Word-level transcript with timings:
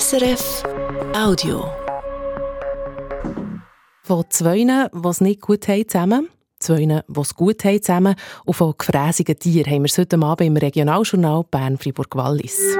SRF 0.00 0.62
Audio. 1.14 1.70
Von 4.04 4.24
zwei, 4.30 4.64
die 4.64 5.06
es 5.06 5.20
nicht 5.20 5.42
gut 5.42 5.68
haben 5.68 5.86
zusammen, 5.86 6.28
zwei, 6.60 6.86
die 6.86 7.20
es 7.20 7.34
gut 7.34 7.62
haben 7.62 7.82
zusammen 7.82 8.14
und 8.46 8.54
von 8.54 8.72
gefräßigen 8.78 9.38
Tieren 9.38 9.70
haben 9.70 9.82
wir 9.82 9.90
es 9.90 9.98
heute 9.98 10.18
Abend 10.18 10.46
im 10.46 10.56
Regionaljournal 10.56 11.44
Bern-Fribourg-Wallis. 11.50 12.78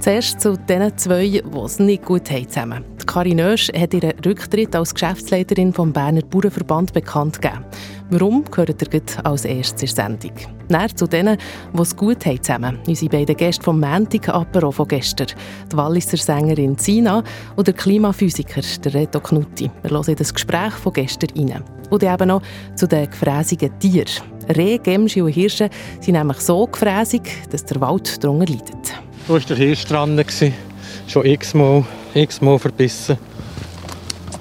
Zuerst 0.00 0.40
zu 0.40 0.56
den 0.56 0.96
zwei, 0.96 1.28
die 1.28 1.58
es 1.62 1.78
nicht 1.78 2.06
gut 2.06 2.30
haben 2.30 2.48
zusammen. 2.48 2.84
Karin 3.04 3.38
Oesch 3.38 3.70
hat 3.76 3.92
ihren 3.92 4.18
Rücktritt 4.24 4.74
als 4.74 4.94
Geschäftsleiterin 4.94 5.74
vom 5.74 5.92
Berner 5.92 6.22
Bauernverband 6.22 6.94
bekannt 6.94 7.42
gegeben. 7.42 7.66
Warum, 8.08 8.44
gehört 8.44 8.80
ihr 8.80 9.26
als 9.26 9.44
erstes 9.44 9.82
in 9.82 9.88
Sendung. 9.88 10.32
Näher 10.70 10.94
zu 10.94 11.06
denen, 11.06 11.36
die 11.74 11.82
es 11.82 11.94
gut 11.94 12.24
haben 12.24 12.42
zusammen. 12.42 12.78
Unsere 12.86 13.10
beiden 13.10 13.36
Gäste 13.36 13.62
vom 13.62 13.78
Montag, 13.78 14.30
aber 14.30 14.72
von 14.72 14.88
gestern. 14.88 15.26
Die 15.70 15.76
Walliser 15.76 16.16
Sängerin 16.16 16.78
Sina 16.78 17.22
und 17.56 17.66
der 17.66 17.74
Klimaphysiker 17.74 18.62
der 18.82 18.94
Reto 18.94 19.20
Knutti. 19.20 19.70
Wir 19.82 19.90
hören 19.90 20.16
das 20.16 20.32
Gespräch 20.32 20.72
von 20.72 20.94
gestern 20.94 21.30
rein. 21.36 21.62
Und 21.90 22.02
eben 22.02 22.28
noch 22.28 22.42
zu 22.74 22.88
den 22.88 23.10
gefräßigen 23.10 23.78
Tieren. 23.78 24.06
Rehe, 24.56 24.78
Gemsche 24.78 25.22
und 25.22 25.32
Hirsche 25.32 25.68
sind 26.00 26.14
nämlich 26.14 26.38
so 26.38 26.66
gefräßig, 26.66 27.22
dass 27.50 27.66
der 27.66 27.80
Wald 27.82 28.24
darunter 28.24 28.50
leidet. 28.50 28.99
Da 29.30 29.34
war 29.34 29.42
der 29.42 29.56
Hirsch 29.58 29.84
dran, 29.84 30.24
schon 31.06 31.24
x-mal 31.24 31.84
x 32.14 32.40
-mal 32.40 32.58
verbissen. 32.58 33.16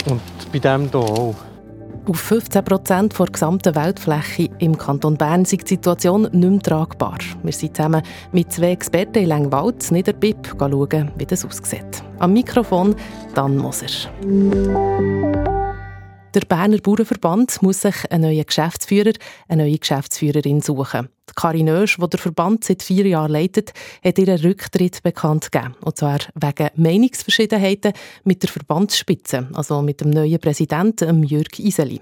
Und 0.07 0.19
bei 0.51 0.57
dem 0.57 0.89
hier 0.89 0.95
auch. 0.95 1.35
Auf 2.07 2.19
15 2.19 2.65
Prozent 2.65 3.19
der 3.19 3.25
gesamten 3.27 3.75
Weltfläche 3.75 4.49
im 4.57 4.75
Kanton 4.75 5.15
Bern 5.15 5.43
ist 5.43 5.51
die 5.51 5.75
Situation 5.75 6.23
nicht 6.23 6.33
mehr 6.33 6.59
tragbar. 6.59 7.19
Wir 7.43 7.53
sind 7.53 7.77
zusammen 7.77 8.01
mit 8.31 8.51
zwei 8.51 8.71
Experten 8.71 9.19
in 9.19 9.27
Langwald, 9.27 9.91
Niederbib, 9.91 10.55
schauen, 10.57 11.11
wie 11.17 11.25
das 11.27 11.45
aussieht. 11.45 12.03
Am 12.17 12.33
Mikrofon 12.33 12.95
Dan 13.35 13.57
Moser. 13.57 14.09
Der 16.35 16.41
Berner 16.41 16.77
Bauernverband 16.77 17.59
muss 17.63 17.81
sich 17.81 18.11
einen 18.11 18.21
neuen 18.21 18.45
Geschäftsführer, 18.45 19.13
eine 19.47 19.63
neue 19.63 19.79
Geschäftsführerin 19.79 20.61
suchen. 20.61 21.09
Karin 21.35 21.69
Oesch, 21.69 21.97
die 21.97 22.07
der 22.07 22.19
Verband 22.19 22.63
seit 22.63 22.83
vier 22.83 23.07
Jahren 23.07 23.31
leitet, 23.31 23.73
hat 24.03 24.19
ihren 24.19 24.39
Rücktritt 24.39 25.01
bekannt 25.01 25.51
gegeben. 25.51 25.75
Und 25.81 25.97
zwar 25.97 26.19
wegen 26.35 26.69
Meinungsverschiedenheiten 26.75 27.93
mit 28.25 28.43
der 28.43 28.49
Verbandsspitze, 28.51 29.49
also 29.53 29.81
mit 29.81 30.01
dem 30.01 30.11
neuen 30.11 30.39
Präsidenten 30.39 31.23
Jörg 31.23 31.57
Iseli. 31.57 31.99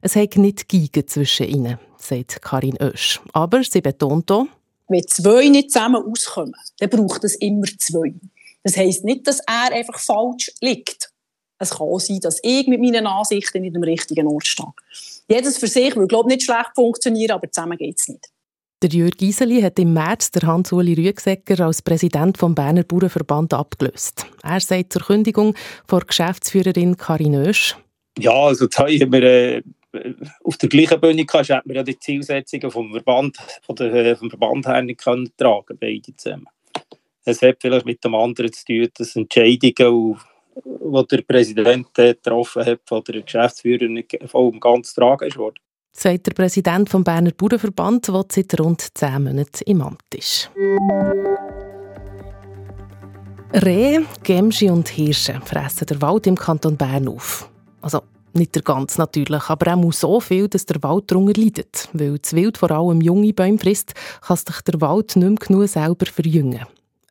Es 0.00 0.16
hat 0.16 0.36
nicht 0.36 0.70
Gigen 0.70 1.06
zwischen 1.06 1.46
ihnen, 1.46 1.78
sagt 1.98 2.40
Karin 2.40 2.78
Oesch. 2.80 3.20
Aber 3.34 3.62
sie 3.62 3.82
betont 3.82 4.30
auch, 4.30 4.46
wenn 4.88 5.06
zwei 5.06 5.48
nicht 5.48 5.70
zusammen 5.70 6.02
auskommen, 6.02 6.54
dann 6.78 6.88
braucht 6.88 7.24
es 7.24 7.34
immer 7.34 7.66
zwei. 7.78 8.14
Das 8.62 8.76
heisst 8.78 9.04
nicht, 9.04 9.26
dass 9.26 9.40
er 9.40 9.72
einfach 9.72 9.98
falsch 9.98 10.50
liegt 10.62 11.10
es 11.58 11.70
kann 11.70 11.86
auch 11.86 11.98
sein, 11.98 12.20
dass 12.20 12.38
ich 12.42 12.66
mit 12.66 12.80
meinen 12.80 13.06
Ansichten 13.06 13.62
nicht 13.62 13.76
am 13.76 13.82
richtigen 13.82 14.26
Ort 14.26 14.46
stehe. 14.46 14.72
Jedes 15.28 15.58
für 15.58 15.66
sich 15.68 15.94
würde, 15.96 16.08
glaube 16.08 16.30
ich, 16.30 16.36
nicht 16.36 16.46
schlecht 16.46 16.70
funktionieren, 16.74 17.32
aber 17.32 17.50
zusammen 17.50 17.78
geht 17.78 17.98
es 17.98 18.08
nicht. 18.08 18.30
Der 18.82 18.90
Jürg 18.90 19.16
Giseli 19.16 19.62
hat 19.62 19.78
im 19.78 19.94
März 19.94 20.30
der 20.32 20.42
Hans-Uli 20.42 20.92
Rüegsegger 20.94 21.64
als 21.64 21.80
Präsident 21.80 22.36
vom 22.36 22.54
Berner 22.54 22.82
Bauernverband 22.82 23.54
abgelöst. 23.54 24.26
Er 24.42 24.60
sagt 24.60 24.92
zur 24.92 25.02
Kündigung 25.02 25.54
vor 25.88 26.00
Geschäftsführerin 26.00 26.98
Karin 26.98 27.36
Oesch. 27.36 27.74
Ja, 28.18 28.32
also 28.32 28.66
da 28.66 28.84
haben 28.84 29.12
wir 29.12 29.22
äh, 29.22 29.62
auf 30.44 30.58
der 30.58 30.68
gleichen 30.68 31.00
Bühne 31.00 31.24
gehabt, 31.24 31.48
hat 31.48 31.66
man 31.66 31.76
ja 31.76 31.82
die 31.82 31.98
Zielsetzungen 31.98 32.70
vom 32.70 32.92
Verband, 32.92 33.38
von 33.62 33.76
der, 33.76 33.94
äh, 33.94 34.16
vom 34.16 34.28
Verband 34.28 34.66
her 34.66 34.82
nicht 34.82 35.02
können 35.02 35.30
tragen, 35.38 35.78
beide 35.80 36.14
zusammen. 36.14 36.48
Es 37.24 37.40
hat 37.40 37.56
vielleicht 37.60 37.86
mit 37.86 38.04
dem 38.04 38.14
anderen 38.14 38.52
zu 38.52 38.64
tun, 38.64 38.88
dass 38.94 39.16
Entscheidungen 39.16 40.18
die 40.64 41.06
der 41.10 41.22
Präsident 41.22 41.92
getroffen 41.94 42.64
hat, 42.64 42.80
von 42.86 43.02
der 43.04 43.22
Geschäftsführer 43.22 43.88
nicht 43.88 44.16
voll 44.26 44.52
ganz 44.58 44.94
tragen 44.94 45.28
ist 45.28 45.36
worden. 45.36 45.56
Sagt 45.92 46.26
der 46.26 46.32
Präsident 46.32 46.92
des 46.92 47.04
Berner 47.04 47.30
Bauernverband, 47.30 48.08
der 48.08 48.24
seit 48.30 48.60
rund 48.60 48.96
zehn 48.96 49.24
Monaten 49.24 49.64
im 49.64 49.80
Amt 49.80 50.14
ist. 50.14 50.50
Rehe, 53.54 54.04
Gemsche 54.22 54.72
und 54.72 54.88
Hirsche 54.88 55.40
fressen 55.44 55.86
der 55.86 56.02
Wald 56.02 56.26
im 56.26 56.36
Kanton 56.36 56.76
Bern 56.76 57.08
auf. 57.08 57.50
Also 57.80 58.02
nicht 58.34 58.54
der 58.54 58.62
ganz 58.62 58.98
natürlich, 58.98 59.48
aber 59.48 59.74
auch 59.74 59.92
so 59.92 60.20
viel, 60.20 60.48
dass 60.48 60.66
der 60.66 60.82
Wald 60.82 61.10
darunter 61.10 61.40
leidet. 61.40 61.88
Weil 61.94 62.18
das 62.18 62.34
Wild 62.34 62.58
vor 62.58 62.70
allem 62.70 63.00
junge 63.00 63.32
Bäume 63.32 63.58
frisst, 63.58 63.94
kann 64.20 64.36
sich 64.36 64.60
der 64.62 64.80
Wald 64.82 65.16
nicht 65.16 65.26
mehr 65.26 65.36
genug 65.36 65.68
selber 65.68 66.04
verjüngen. 66.04 66.66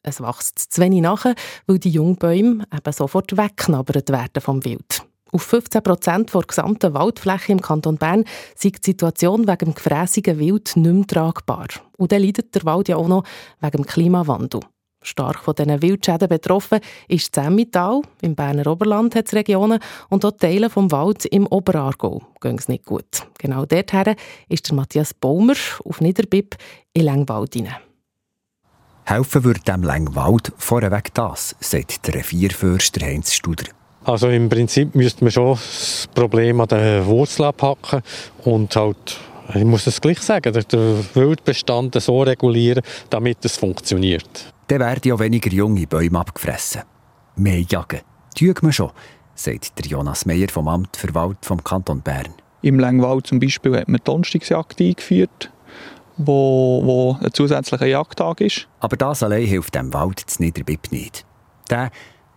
Es 0.08 0.22
wächst 0.22 0.60
zu 0.60 0.82
wenig 0.82 1.02
nach, 1.02 1.26
weil 1.66 1.80
die 1.80 1.90
Jungbäume 1.90 2.64
eben 2.72 2.94
sofort 2.94 3.36
wegknabbert 3.36 4.10
werden 4.10 4.40
vom 4.40 4.64
Wild. 4.64 5.04
Auf 5.32 5.42
15 5.42 5.82
Prozent 5.82 6.34
der 6.34 6.42
gesamten 6.44 6.94
Waldfläche 6.94 7.52
im 7.52 7.60
Kanton 7.60 7.98
Bern 7.98 8.24
ist 8.54 8.64
die 8.64 8.72
Situation 8.84 9.48
wegen 9.48 9.58
dem 9.58 9.74
gefräßigen 9.74 10.38
Wild 10.38 10.78
nicht 10.78 10.94
mehr 10.94 11.08
tragbar. 11.08 11.68
Und 11.98 12.12
dann 12.12 12.22
leidet 12.22 12.54
der 12.54 12.64
Wald 12.66 12.88
ja 12.88 12.98
auch 12.98 13.08
noch 13.08 13.24
wegen 13.60 13.78
dem 13.78 13.86
Klimawandel. 13.86 14.62
Stark 15.02 15.40
von 15.40 15.56
diesen 15.56 15.82
Wildschäden 15.82 16.30
betroffen 16.30 16.80
ist 17.08 17.36
das 17.36 17.48
Emmental. 17.48 18.02
Im 18.22 18.36
Berner 18.36 18.68
Oberland 18.68 19.16
hat 19.16 19.26
es 19.26 19.34
Regionen 19.34 19.80
und 20.10 20.24
auch 20.24 20.32
Teile 20.32 20.70
vom 20.70 20.92
Wald 20.92 21.26
im 21.26 21.48
Oberargau 21.48 22.22
gehen 22.42 22.58
es 22.58 22.68
nicht 22.68 22.86
gut. 22.86 23.24
Genau 23.40 23.66
dorthin 23.66 24.16
ist 24.50 24.68
der 24.68 24.76
Matthias 24.76 25.16
Baumer 25.16 25.56
auf 25.84 26.00
Niederbib 26.00 26.56
in 26.94 27.04
Längwald 27.06 27.56
hinein. 27.56 27.76
Helfen 29.08 29.44
würde 29.44 29.60
dem 29.60 29.84
Längwald 29.84 30.52
vorweg 30.58 31.14
das, 31.14 31.56
sagt 31.60 32.08
der 32.08 32.16
Revierförster 32.16 33.06
Heinz 33.06 33.34
Studer. 33.34 33.66
Also 34.04 34.30
im 34.30 34.50
Prinzip 34.50 34.96
müsste 34.96 35.24
man 35.24 35.32
schon 35.32 35.52
das 35.52 36.08
Problem 36.16 36.60
an 36.60 36.68
den 36.68 37.06
Wurzeln 37.06 37.48
abhacken 37.50 38.02
und 38.44 38.76
halt, 38.76 39.20
ich 39.54 39.64
muss 39.64 39.86
es 39.86 40.02
gleich 40.02 40.20
sagen, 40.20 40.52
den 40.54 41.06
Wildbestand 41.14 42.02
so 42.02 42.24
regulieren, 42.24 42.84
damit 43.12 43.46
es 43.46 43.58
funktioniert. 43.58 44.54
Dann 44.68 44.80
werden 44.80 45.02
ja 45.04 45.20
weniger 45.20 45.52
junge 45.52 45.86
Bäume 45.86 46.20
abgefressen. 46.20 46.82
Mehr 47.36 47.62
jagen, 47.62 48.02
tun 48.36 48.56
wir 48.62 48.72
schon, 48.72 48.92
sagt 49.36 49.78
der 49.78 49.86
Jonas 49.86 50.26
Meyer 50.26 50.48
vom 50.50 50.68
Amt 50.68 50.98
für 50.98 51.14
Wald 51.14 51.38
vom 51.44 51.64
Kanton 51.64 52.02
Bern. 52.02 52.34
Im 52.64 52.80
Längwald 52.80 53.28
zum 53.28 53.40
Beispiel 53.40 53.78
hat 53.78 53.88
man 53.88 53.98
die 53.98 54.04
Donnerstagsjagd 54.04 54.82
eingeführt 54.82 55.52
wo, 56.18 56.82
wo 56.84 57.18
ein 57.22 57.34
zusätzlicher 57.34 57.88
Jagdtag 57.88 58.42
ist. 58.42 58.68
Aber 58.80 58.98
das 58.98 59.24
allein 59.24 59.46
hilft 59.46 59.76
dem 59.76 59.94
Wald 59.94 60.20
zu 60.20 60.42
Niederbib 60.42 60.92
nicht. 60.92 61.26
Der 61.70 61.92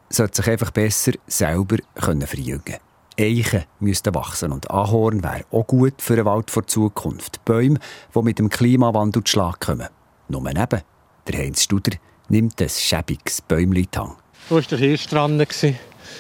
sollte 0.08 0.42
sich 0.42 0.50
einfach 0.50 0.70
besser 0.70 1.12
selber 1.26 1.76
können 1.94 2.26
verjüngen 2.26 2.76
Eichen 3.20 3.64
müssten 3.80 4.14
wachsen 4.14 4.52
und 4.52 4.70
Ahorn 4.70 5.24
wäre 5.24 5.44
auch 5.50 5.66
gut 5.66 6.00
für 6.00 6.14
den 6.14 6.24
Wald 6.24 6.54
der 6.54 6.66
Zukunft. 6.66 7.44
Bäume, 7.44 7.80
die 8.14 8.22
mit 8.22 8.38
dem 8.38 8.48
Klimawandel 8.48 9.24
zu 9.24 9.32
Schlag 9.32 9.60
kommen. 9.60 9.88
Nur 10.28 10.48
eben, 10.48 10.82
der 11.26 11.38
Heinz 11.38 11.64
Studer 11.64 11.96
nimmt 12.28 12.60
ein 12.62 12.68
schäbiges 12.68 13.42
Bäumchen 13.42 13.88
Da 13.92 14.14
war 14.48 14.60
der 14.62 14.78
Hirsch 14.78 15.08
dran, 15.08 15.44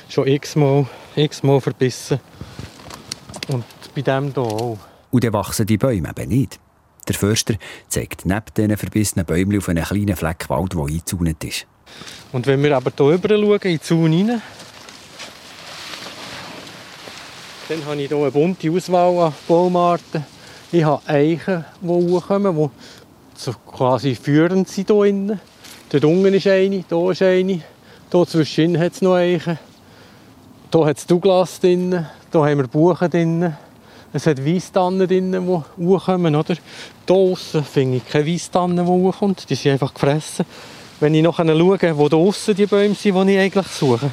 schon 0.08 0.26
x-mal 0.26 0.86
x 1.14 1.42
-mal 1.42 1.60
verbissen. 1.60 2.18
Und 3.48 3.64
bei 3.94 4.02
dem 4.02 4.32
hier 4.32 4.42
auch. 4.42 4.78
Und 5.10 5.24
dann 5.24 5.32
wachsen 5.32 5.66
die 5.66 5.78
Bäume 5.78 6.10
eben 6.10 6.28
nicht. 6.28 6.58
Der 7.08 7.14
Förster 7.14 7.54
zeigt 7.88 8.26
neben 8.26 8.42
diesen 8.54 8.76
verbissenen 8.76 9.24
Bäumen 9.24 9.56
auf 9.56 9.68
einen 9.70 9.82
kleinen 9.82 10.14
Fleck 10.14 10.48
Wald, 10.50 10.74
der 10.74 10.82
eingezäunt 10.82 11.42
ist. 11.42 11.66
Und 12.32 12.46
wenn 12.46 12.62
wir 12.62 12.76
aber 12.76 12.92
hier 12.94 13.06
rüber 13.06 13.28
schauen, 13.28 13.60
in 13.62 13.70
den 13.70 13.82
Zaun 13.82 14.12
rein, 14.12 14.42
dann 17.68 17.84
habe 17.86 18.02
ich 18.02 18.08
hier 18.08 18.16
eine 18.18 18.30
bunte 18.30 18.70
Auswahl 18.70 19.26
an 19.26 19.34
Baumarten. 19.46 20.24
Ich 20.70 20.84
habe 20.84 21.02
Eichen, 21.06 21.64
die 21.80 21.86
hochkommen, 21.86 22.54
die 22.54 22.70
so 23.34 23.52
quasi 23.52 24.14
führend 24.14 24.68
sind 24.68 24.90
hier 24.90 25.04
innen. 25.04 25.40
Dort 25.88 26.04
unten 26.04 26.34
ist 26.34 26.46
eine, 26.46 26.84
hier 26.86 27.10
ist 27.10 27.22
eine, 27.22 27.62
hier 28.12 28.26
zwischen 28.26 28.78
hat 28.78 28.92
es 28.92 29.00
noch 29.00 29.14
Eichen. 29.14 29.58
Hier 30.70 30.84
hat 30.84 30.98
es 30.98 31.06
Douglas 31.06 31.58
drin, 31.60 32.06
hier 32.32 32.40
haben 32.42 32.58
wir 32.58 32.68
Buchen 32.68 33.10
drin. 33.10 33.56
Es 34.10 34.26
hat 34.26 34.44
Weißtannen 34.44 35.06
drin, 35.06 35.32
die 35.32 35.84
hochkommen. 35.84 36.34
Hier 36.34 36.56
draussen 37.04 37.62
finde 37.62 37.98
ich 37.98 38.08
keine 38.08 38.26
Weißtannen, 38.26 38.76
die 38.76 38.82
hochkommt. 38.82 39.50
Die 39.50 39.54
sind 39.54 39.72
einfach 39.72 39.92
gefressen. 39.92 40.46
Wenn 41.00 41.14
ich 41.14 41.22
noch 41.22 41.36
schaue, 41.36 41.98
wo 41.98 42.08
draussen 42.08 42.54
die 42.54 42.66
Bäume 42.66 42.94
sind, 42.94 43.14
die 43.14 43.32
ich 43.32 43.38
eigentlich 43.38 43.66
suche, 43.66 44.10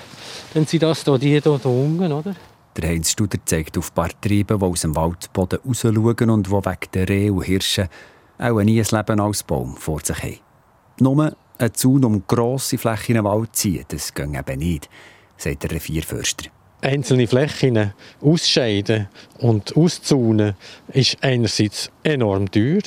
dann 0.53 0.65
sind 0.65 0.83
das 0.83 1.03
hier, 1.03 1.17
die 1.17 1.29
hier, 1.29 1.41
hier 1.41 1.65
unten. 1.65 2.11
Oder? 2.11 2.35
Der 2.75 2.89
Heinz 2.89 3.11
Studer 3.11 3.37
zeigt 3.45 3.77
auf 3.77 3.91
ein 3.91 3.95
paar 3.95 4.21
Triebe, 4.21 4.57
die 4.57 4.65
aus 4.65 4.81
dem 4.81 4.95
Waldboden 4.97 5.59
rausschauen 5.65 6.29
und 6.29 6.47
die 6.47 6.51
wegen 6.51 6.91
der 6.93 7.09
Rehe 7.09 7.31
und 7.31 7.43
Hirsche 7.43 7.89
auch 8.37 8.57
ein 8.57 8.67
Leben 8.67 9.19
als 9.21 9.43
Baum 9.43 9.77
vor 9.77 10.01
sich 10.03 10.21
haben. 10.21 10.39
Nur 10.99 11.35
ein 11.57 11.73
Zaun 11.73 12.03
um 12.03 12.23
grosse 12.27 12.77
Flächen 12.77 13.23
Wald 13.23 13.55
ziehen, 13.55 13.85
das 13.87 14.13
geht 14.13 14.27
eben 14.27 14.59
nicht, 14.59 14.89
sagt 15.37 15.63
der 15.63 15.71
Revierförster 15.71 16.49
einzelne 16.85 17.27
Flächen 17.27 17.93
ausscheiden 18.21 19.07
und 19.39 19.75
auszaunen, 19.75 20.55
ist 20.93 21.17
einerseits 21.21 21.91
enorm 22.03 22.49
teuer 22.51 22.81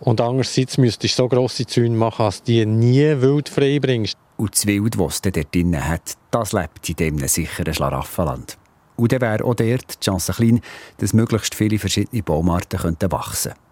und 0.00 0.20
andererseits 0.20 0.78
müsstest 0.78 1.18
du 1.18 1.22
so 1.22 1.28
grosse 1.28 1.66
Zäune 1.66 1.96
machen, 1.96 2.26
dass 2.26 2.42
du 2.42 2.52
die 2.52 2.66
nie 2.66 3.20
wildfrei 3.20 3.78
bringst. 3.80 4.16
Und 4.36 4.54
das 4.54 4.66
Wild, 4.66 4.98
das 5.00 5.14
es 5.14 5.22
dort 5.22 5.54
drinnen 5.54 5.86
hat, 5.86 6.14
das 6.30 6.52
lebt 6.52 6.88
in 6.88 6.96
diesem 6.96 7.26
sicheren 7.26 7.74
Schlaraffenland. 7.74 8.56
Und 8.96 9.12
dann 9.12 9.20
wäre 9.20 9.44
auch 9.44 9.54
dort 9.54 9.94
die 9.94 10.04
Chance 10.04 10.32
klein, 10.32 10.60
dass 10.98 11.12
möglichst 11.12 11.54
viele 11.54 11.78
verschiedene 11.78 12.22
Baumarten 12.22 12.78
könnten 12.78 13.10
wachsen 13.10 13.52
könnten. 13.52 13.68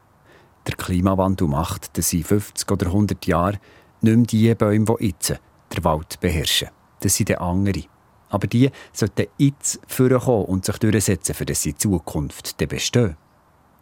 Der 0.67 0.75
Klimawandel 0.75 1.49
macht, 1.49 1.96
dass 1.96 2.12
in 2.12 2.25
50 2.25 2.70
oder 2.70 2.87
100 2.87 3.26
Jahren 3.26 3.58
nicht 4.00 4.17
mehr 4.17 4.25
die 4.26 4.55
Bäume, 4.55 4.84
die 4.99 5.06
jetzt 5.06 5.31
den 5.75 5.84
Wald 5.84 6.19
beherrschen. 6.20 6.69
Das 7.00 7.14
sind 7.17 7.38
andere. 7.38 7.84
Aber 8.28 8.46
die 8.46 8.70
sollten 8.93 9.26
jetzt 9.38 9.81
vorkommen 9.87 10.46
und 10.46 10.64
sich 10.64 10.78
durchsetzen, 10.78 11.34
für 11.34 11.46
dass 11.46 11.62
sie 11.62 11.70
in 11.70 11.78
Zukunft 11.78 12.56
bestehen. 12.69 13.17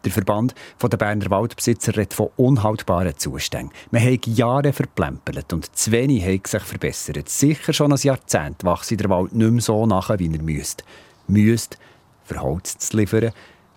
Der 0.03 0.11
Verband 0.11 0.53
der 0.79 0.97
Berner 0.97 1.31
Waldbesitzer 1.31 1.97
redet 1.97 2.13
von 2.13 2.29
unhaltbaren 2.37 3.17
Zuständen. 3.17 3.73
Man 3.89 4.03
hat 4.03 4.27
Jahre 4.27 4.71
verplempelt 4.71 5.51
und 5.51 5.75
zu 5.75 5.91
wenig 5.91 6.23
hat 6.23 6.45
sich 6.45 6.61
verbessert. 6.61 7.27
Sicher 7.27 7.73
schon 7.73 7.91
ein 7.91 7.97
Jahrzehnt 7.97 8.63
wächst 8.63 8.91
der 8.91 9.09
Wald 9.09 9.33
nicht 9.33 9.51
mehr 9.51 9.61
so 9.61 9.87
nach, 9.87 10.11
wie 10.19 10.31
er 10.31 10.43
müsste. 10.43 10.83
Müsste, 11.27 11.77
für 12.23 12.39
Holz 12.39 12.77
zu 12.77 12.97
liefern, 12.97 13.31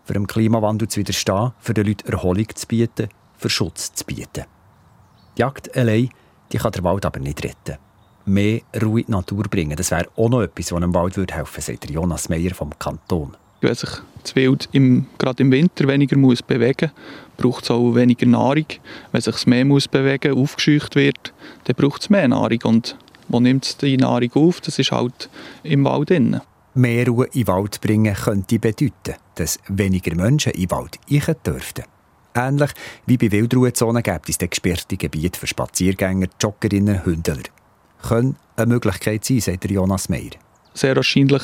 für 0.05 0.13
dem 0.13 0.27
Klimawandel 0.27 0.89
zu 0.89 1.01
widerstehen, 1.01 1.53
für 1.61 1.73
den 1.73 1.87
Leuten 1.87 2.13
Erholung 2.13 2.47
zu 2.55 2.67
bieten, 2.67 3.09
für 3.39 3.49
Schutz 3.49 3.95
zu 3.95 4.05
bieten. 4.05 4.45
Die 5.37 5.41
Jagd 5.41 5.75
allein 5.75 6.11
die 6.53 6.59
kann 6.59 6.73
der 6.73 6.85
Wald 6.85 7.05
aber 7.05 7.21
nicht 7.21 7.43
retten. 7.45 7.79
Mehr 8.29 8.61
Ruhe 8.83 9.01
in 9.01 9.07
die 9.07 9.13
Natur 9.13 9.45
bringen, 9.45 9.77
das 9.77 9.91
wäre 9.91 10.09
auch 10.17 10.29
noch 10.29 10.43
etwas, 10.43 10.71
was 10.71 10.77
einem 10.77 10.95
Wald 10.95 11.17
helfen 11.17 11.37
würde, 11.37 11.63
sagt 11.63 11.91
Jonas 11.91 12.29
Meyer 12.29 12.55
vom 12.55 12.79
Kanton. 12.79 13.37
Wenn 13.61 13.75
sich 13.75 13.91
das 14.23 14.37
Wild 14.37 14.69
im, 14.73 15.07
gerade 15.19 15.43
im 15.43 15.51
Winter 15.51 15.89
weniger 15.89 16.17
muss 16.17 16.43
bewegen 16.43 16.91
muss, 16.93 17.37
braucht 17.37 17.65
es 17.65 17.71
auch 17.71 17.95
weniger 17.95 18.27
Nahrung. 18.27 18.67
Wenn 19.11 19.21
sich 19.21 19.47
mehr 19.47 19.65
muss 19.65 19.89
bewegen 19.89 20.35
muss, 20.35 20.51
aufgescheucht 20.51 20.95
wird, 20.95 21.33
dann 21.65 21.75
braucht 21.75 22.03
es 22.03 22.11
mehr 22.11 22.29
Nahrung. 22.29 22.61
Und 22.65 22.97
wo 23.29 23.41
nimmt 23.41 23.65
es 23.65 23.77
die 23.77 23.97
Nahrung 23.97 24.31
auf? 24.35 24.61
Das 24.61 24.79
ist 24.79 24.93
halt 24.93 25.29
im 25.65 25.85
Wald 25.85 26.11
drin. 26.11 26.41
Mehr 26.75 27.07
Ruhe 27.07 27.27
in 27.27 27.45
den 27.45 27.47
Wald 27.49 27.81
bringen 27.81 28.15
könnte 28.15 28.59
bedeuten, 28.61 29.17
dass 29.35 29.59
weniger 29.67 30.15
Menschen 30.15 30.53
in 30.53 30.61
den 30.61 30.71
Wald 30.71 30.99
rein 31.11 31.37
dürften. 31.45 31.85
Ähnlich 32.35 32.71
wie 33.07 33.17
bei 33.17 33.33
Wildruhezonen 33.33 34.03
gibt 34.03 34.29
es 34.29 34.39
gesperrte 34.39 34.97
Gebiete 34.97 35.41
für 35.41 35.49
Spaziergänger, 35.49 36.29
Joggerinnen, 36.41 37.05
Hündler. 37.05 37.43
Können 38.03 38.37
eine 38.57 38.67
Möglichkeit 38.67 39.25
sein, 39.25 39.41
sagt 39.41 39.71
Jonas 39.71 40.09
Meyer. 40.09 40.31
Sehr 40.75 40.97
wahrscheinlich 40.97 41.43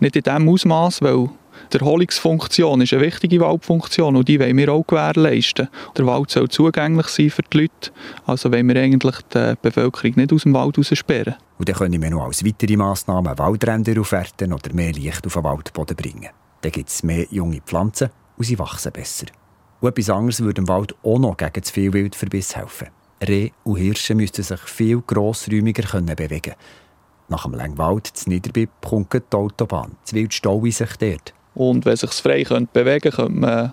nicht 0.00 0.16
in 0.16 0.22
diesem 0.22 0.48
Ausmaß, 0.48 1.02
weil 1.02 1.28
die 1.72 1.78
Erholungsfunktion 1.78 2.80
ist 2.80 2.92
eine 2.92 3.02
wichtige 3.02 3.40
Waldfunktion 3.40 4.16
und 4.16 4.28
die 4.28 4.38
wollen 4.40 4.56
wir 4.56 4.72
auch 4.72 4.86
gewährleisten. 4.86 5.68
Der 5.96 6.06
Wald 6.06 6.30
soll 6.30 6.48
zugänglich 6.48 7.06
sein 7.08 7.30
für 7.30 7.42
die 7.42 7.58
Leute, 7.58 7.90
also 8.26 8.52
wollen 8.52 8.68
wir 8.68 8.76
eigentlich 8.76 9.16
die 9.34 9.54
Bevölkerung 9.62 10.12
nicht 10.16 10.32
aus 10.32 10.42
dem 10.42 10.54
Wald 10.54 10.78
raussperren. 10.78 11.36
Und 11.58 11.68
dann 11.68 11.76
können 11.76 12.02
wir 12.02 12.10
noch 12.10 12.26
als 12.26 12.44
weitere 12.44 12.76
Massnahmen 12.76 13.38
Waldränder 13.38 14.00
aufwerten 14.00 14.52
oder 14.52 14.72
mehr 14.74 14.92
Licht 14.92 15.26
auf 15.26 15.34
den 15.34 15.44
Waldboden 15.44 15.96
bringen. 15.96 16.30
Dann 16.60 16.72
gibt 16.72 16.88
es 16.88 17.02
mehr 17.02 17.26
junge 17.30 17.60
Pflanzen 17.60 18.10
und 18.36 18.44
sie 18.44 18.58
wachsen 18.58 18.92
besser. 18.92 19.26
Und 19.80 19.88
etwas 19.88 20.10
anderes 20.10 20.40
würde 20.40 20.60
im 20.60 20.68
Wald 20.68 20.94
auch 21.02 21.18
noch 21.18 21.36
gegen 21.36 21.62
zu 21.62 21.72
viel 21.72 21.92
Wildverbiss 21.92 22.56
helfen. 22.56 22.88
Reh 23.28 23.50
und 23.64 23.76
Hirsche 23.76 24.14
müssten 24.14 24.42
sich 24.42 24.60
viel 24.60 25.00
grossräumiger 25.00 26.00
bewegen 26.00 26.40
können. 26.42 26.56
Nach 27.28 27.44
dem 27.44 27.54
Längwald 27.54 28.06
zu 28.06 28.28
Niederbipp 28.28 28.70
kommt 28.84 29.12
die 29.12 29.36
Autobahn. 29.36 29.92
Das 30.04 30.12
Wild 30.12 30.34
staue 30.34 30.70
sich 30.70 30.96
dort. 30.96 31.32
Und 31.54 31.84
wenn 31.84 31.96
sich 31.96 32.10
frei 32.10 32.44
könnte 32.44 32.70
bewegen 32.72 33.10
könnte, 33.10 33.40
man 33.40 33.72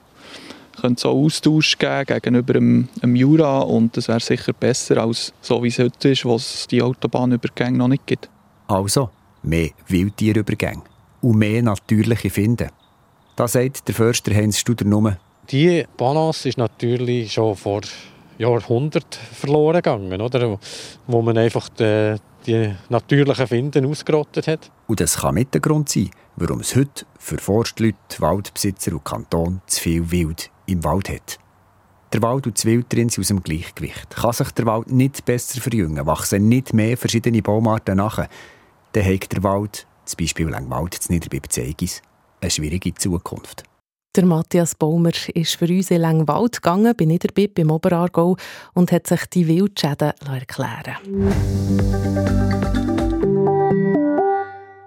könnte 0.79 1.07
auch 1.07 1.25
Austausch 1.25 1.77
geben 1.77 2.05
gegenüber 2.05 2.53
dem, 2.53 2.87
dem 3.01 3.15
Jura 3.15 3.59
und 3.59 3.95
das 3.97 4.07
wäre 4.07 4.19
sicher 4.19 4.53
besser 4.53 4.97
als 4.97 5.33
so 5.41 5.61
wie 5.63 5.67
es 5.67 5.79
heute 5.79 6.09
ist, 6.09 6.25
wo 6.25 6.35
es 6.35 6.67
die 6.67 6.81
Autobahnübergänge 6.81 7.77
noch 7.77 7.87
nicht 7.87 8.05
gibt. 8.05 8.29
Also 8.67 9.09
mehr 9.43 9.71
Wildtierübergänge 9.87 10.83
und 11.21 11.37
mehr 11.37 11.61
natürliche 11.61 12.29
Finden. 12.29 12.69
Da 13.35 13.47
sagt 13.47 13.87
der 13.87 13.95
Förster 13.95 14.33
Heinz 14.33 14.57
Studer 14.57 14.85
nur, 14.85 15.17
die 15.51 15.85
Balance 15.97 16.47
ist 16.47 16.57
natürlich 16.57 17.33
schon 17.33 17.55
vor 17.55 17.81
Jahrhunderten 18.39 19.19
verloren 19.33 19.75
gegangen, 19.75 20.21
oder? 20.21 20.57
wo 21.07 21.21
man 21.21 21.37
einfach 21.37 21.69
die, 21.69 22.15
die 22.47 22.73
natürlichen 22.89 23.47
Finden 23.47 23.85
ausgerottet 23.85 24.47
hat. 24.47 24.71
Und 24.87 24.99
das 24.99 25.17
kann 25.17 25.35
mit 25.35 25.53
der 25.53 25.61
Grund 25.61 25.89
sein, 25.89 26.09
warum 26.37 26.61
es 26.61 26.75
heute 26.75 27.05
für 27.19 27.37
Forstleute, 27.37 27.97
Waldbesitzer 28.17 28.93
und 28.93 29.03
Kanton 29.03 29.61
zu 29.67 29.81
viel 29.81 30.09
Wild 30.09 30.49
im 30.65 30.83
Wald 30.83 31.09
hat. 31.09 31.37
Der 32.13 32.21
Wald 32.23 32.47
und 32.47 32.57
das 32.57 32.65
Wild 32.65 32.91
drin 32.91 33.09
sind 33.09 33.21
aus 33.21 33.27
dem 33.27 33.43
Gleichgewicht. 33.43 34.09
Kann 34.15 34.33
sich 34.33 34.49
der 34.51 34.65
Wald 34.65 34.91
nicht 34.91 35.25
besser 35.25 35.61
verjüngen, 35.61 36.07
wachsen 36.07 36.47
nicht 36.47 36.73
mehr 36.73 36.97
verschiedene 36.97 37.41
Baumarten 37.41 37.97
nach, 37.97 38.27
dann 38.93 39.05
hat 39.05 39.31
der 39.31 39.43
Wald, 39.43 39.85
zum 40.05 40.17
Beispiel 40.17 40.47
Langwald 40.47 40.95
zu 40.95 41.11
Niederbipp 41.11 41.51
Zeigis, 41.51 42.01
eine 42.41 42.49
schwierige 42.49 42.95
Zukunft. 42.95 43.68
Der 44.15 44.25
Matthias 44.25 44.73
Baumer 44.73 45.11
ist 45.35 45.55
für 45.55 45.67
uns 45.67 45.91
in 45.91 46.01
Langwald 46.01 46.53
gegangen, 46.53 46.95
bei 46.97 47.05
Niederbipp 47.05 47.59
im 47.59 47.69
Oberaargau 47.69 48.37
und 48.73 48.91
hat 48.91 49.05
sich 49.05 49.23
die 49.27 49.47
Wildschäden 49.47 50.13
erklären 50.25 50.97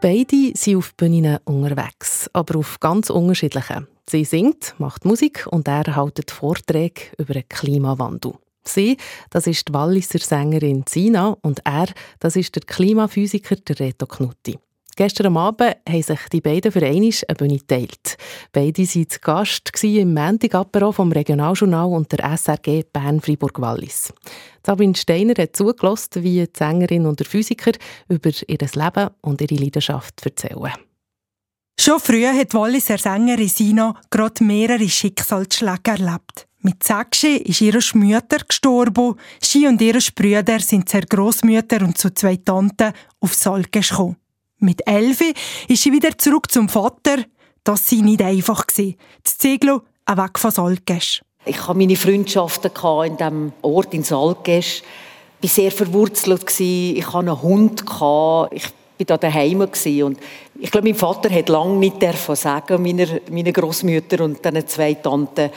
Beide 0.01 0.53
sind 0.57 0.77
auf 0.77 0.97
Bühnen 0.97 1.39
unterwegs, 1.45 2.29
aber 2.33 2.59
auf 2.59 2.81
ganz 2.81 3.11
unterschiedlichen. 3.11 3.87
Sie 4.11 4.25
singt, 4.25 4.75
macht 4.79 5.05
Musik 5.05 5.47
und 5.49 5.69
er 5.69 5.95
hält 5.95 6.29
Vorträge 6.29 7.03
über 7.17 7.35
den 7.35 7.49
Klimawandel. 7.49 8.33
Sie, 8.65 8.97
das 9.31 9.47
ist 9.47 9.69
die 9.69 9.73
Walliser 9.73 10.19
Sängerin 10.19 10.83
Sina 10.89 11.37
und 11.43 11.61
er, 11.65 11.87
das 12.19 12.35
ist 12.35 12.57
der 12.57 12.65
Klimaphysiker 12.65 13.57
Reto 13.79 14.07
Knutti. 14.07 14.59
Gestern 14.95 15.37
Abend 15.37 15.77
haben 15.89 16.03
sich 16.03 16.21
die 16.31 16.41
beiden 16.43 16.71
für 16.71 16.85
einmal 16.85 17.13
eine 17.29 17.37
Bühne 17.37 17.59
geteilt. 17.59 18.17
Beide 18.53 18.83
waren 18.83 19.09
zu 19.09 19.19
Gast 19.21 19.85
im 19.85 20.13
Montag 20.13 20.67
vom 20.95 21.13
Regionaljournal 21.13 21.87
und 21.87 22.13
der 22.13 22.37
SRG 22.37 22.85
Bern-Fribourg-Wallis. 22.93 24.13
Sabine 24.65 24.95
Steiner 24.95 25.35
hat 25.39 25.57
zugelassen, 25.57 26.23
wie 26.23 26.45
die 26.45 26.53
Sängerin 26.57 27.07
und 27.07 27.21
der 27.21 27.27
Physiker 27.27 27.73
über 28.09 28.31
ihr 28.47 28.59
Leben 28.59 29.11
und 29.23 29.41
ihre 29.41 29.55
Leidenschaft 29.55 30.27
erzählen. 30.27 30.73
Schon 31.81 31.99
früh 31.99 32.27
hat 32.27 32.55
Walliser 32.55 32.99
Sängerin 32.99 33.49
Sina 33.49 33.95
gerade 34.11 34.45
mehrere 34.45 34.89
Schicksalsschläge 34.89 35.91
erlebt. 35.91 36.47
Mit 36.61 36.85
sechs 36.85 37.25
ist 37.25 37.61
ihre 37.61 37.81
Mutter 37.95 38.39
gestorben. 38.47 39.17
Sie 39.41 39.67
und 39.67 39.81
ihre 39.81 39.99
Brüder 40.15 40.61
sind 40.61 40.89
zur 40.89 41.01
Großmütter 41.01 41.83
und 41.83 41.99
zu 41.99 42.15
zwei 42.15 42.37
Tanten 42.37 42.93
auf 43.19 43.35
Salge 43.35 43.81
gekommen. 43.81 44.17
Mit 44.63 44.87
elf 44.87 45.21
ist 45.67 45.83
sie 45.83 45.93
wieder 45.93 46.17
zurück 46.17 46.51
zum 46.53 46.69
Vater. 46.69 47.25
Das 47.65 47.91
war 47.91 47.99
nicht 47.99 48.23
einfach. 48.23 48.65
Das 48.67 49.39
Zeglo 49.39 49.83
weg 50.07 50.39
von 50.39 50.51
Salgesch. 50.53 51.21
Ich 51.45 51.67
hatte 51.67 51.77
meine 51.77 51.97
Freundschaften 51.97 52.71
in 53.05 53.17
diesem 53.17 53.53
Ort 53.63 53.93
in 53.93 54.05
Salgesch. 54.05 54.85
Ich 55.41 55.51
war 55.51 55.55
sehr 55.55 55.73
verwurzelt. 55.73 56.61
Ich 56.61 57.05
hatte 57.05 57.19
einen 57.19 57.43
Hund. 57.43 57.83
Ich 57.83 57.91
war 57.91 58.49
da 59.05 59.19
daheim. 59.19 59.63
Und 59.63 59.77
ich 60.61 60.71
glaube, 60.71 60.87
mein 60.87 60.95
Vater 60.95 61.29
hat 61.29 61.49
lange 61.49 61.79
nicht 61.79 62.01
sagen, 62.17 62.83
meiner, 62.83 63.09
meiner 63.33 63.51
Großmütter 63.51 64.23
und 64.23 64.45
diesen 64.45 64.69
zwei 64.69 64.95
Tanten, 64.95 65.51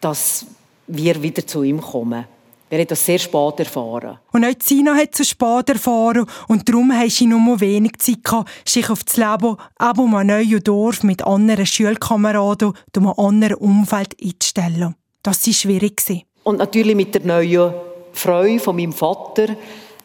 dass 0.00 0.46
wir 0.86 1.20
wieder 1.20 1.44
zu 1.44 1.64
ihm 1.64 1.80
kommen. 1.80 2.26
Wir 2.70 2.78
haben 2.78 2.88
das 2.88 3.04
sehr 3.04 3.18
spät 3.18 3.58
erfahren. 3.58 4.18
Und 4.32 4.44
auch 4.44 4.54
Sina 4.60 4.94
hat 4.94 5.18
es 5.18 5.28
spät 5.28 5.68
erfahren 5.68 6.26
und 6.48 6.68
darum 6.68 6.92
hatte 6.92 7.10
sie 7.10 7.26
nur 7.26 7.60
wenig 7.60 7.98
Zeit, 7.98 8.24
gehabt, 8.24 8.50
sich 8.68 8.88
auf 8.90 9.04
das 9.04 9.16
Leben 9.16 9.56
ab 9.76 9.98
um 9.98 10.14
ein 10.14 10.26
neues 10.26 10.62
Dorf 10.64 11.02
mit 11.02 11.22
anderen 11.22 11.66
Schulkameraden 11.66 12.68
und 12.68 12.96
einem 12.96 13.12
anderen 13.16 13.56
Umfeld 13.56 14.16
einzustellen. 14.20 14.94
Das 15.22 15.46
war 15.46 15.52
schwierig. 15.52 16.26
Und 16.42 16.58
natürlich 16.58 16.96
mit 16.96 17.14
der 17.14 17.22
neuen 17.22 17.74
Frau 18.12 18.58
von 18.58 18.76
meinem 18.76 18.92
Vater 18.92 19.56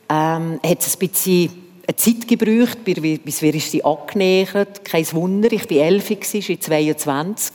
ähm, 0.09 0.59
hat 0.63 0.81
es 0.81 0.95
ein 0.95 0.99
bisschen 0.99 1.51
eine 1.87 1.95
Zeit 1.95 2.27
gebraucht, 2.27 2.83
bis 2.83 3.41
wir 3.41 3.59
sie 3.59 3.83
angenähert 3.83 4.85
Kein 4.85 5.11
Wunder, 5.13 5.51
ich 5.51 5.69
war 5.69 5.77
elf, 5.77 6.11
sie 6.21 6.59
22. 6.59 7.53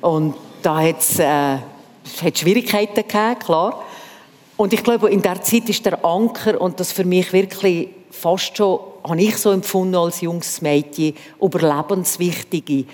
Und 0.00 0.34
da 0.62 0.80
hat 0.80 1.00
es 1.00 1.18
äh, 1.18 1.58
Schwierigkeiten 2.34 2.94
gegeben, 2.94 3.38
klar. 3.40 3.84
Und 4.58 4.72
ich 4.72 4.82
glaube, 4.82 5.08
in 5.08 5.22
der 5.22 5.40
Zeit 5.40 5.68
ist 5.68 5.86
der 5.86 6.04
Anker 6.04 6.60
und 6.60 6.80
das 6.80 6.90
für 6.90 7.04
mich 7.04 7.32
wirklich 7.32 7.90
fast 8.10 8.56
schon, 8.56 8.80
habe 9.04 9.22
ich 9.22 9.36
so 9.36 9.52
empfunden 9.52 9.94
als 9.94 10.20
junges 10.20 10.60
Mädchen, 10.60 11.14
überlebenswichtige, 11.40 12.84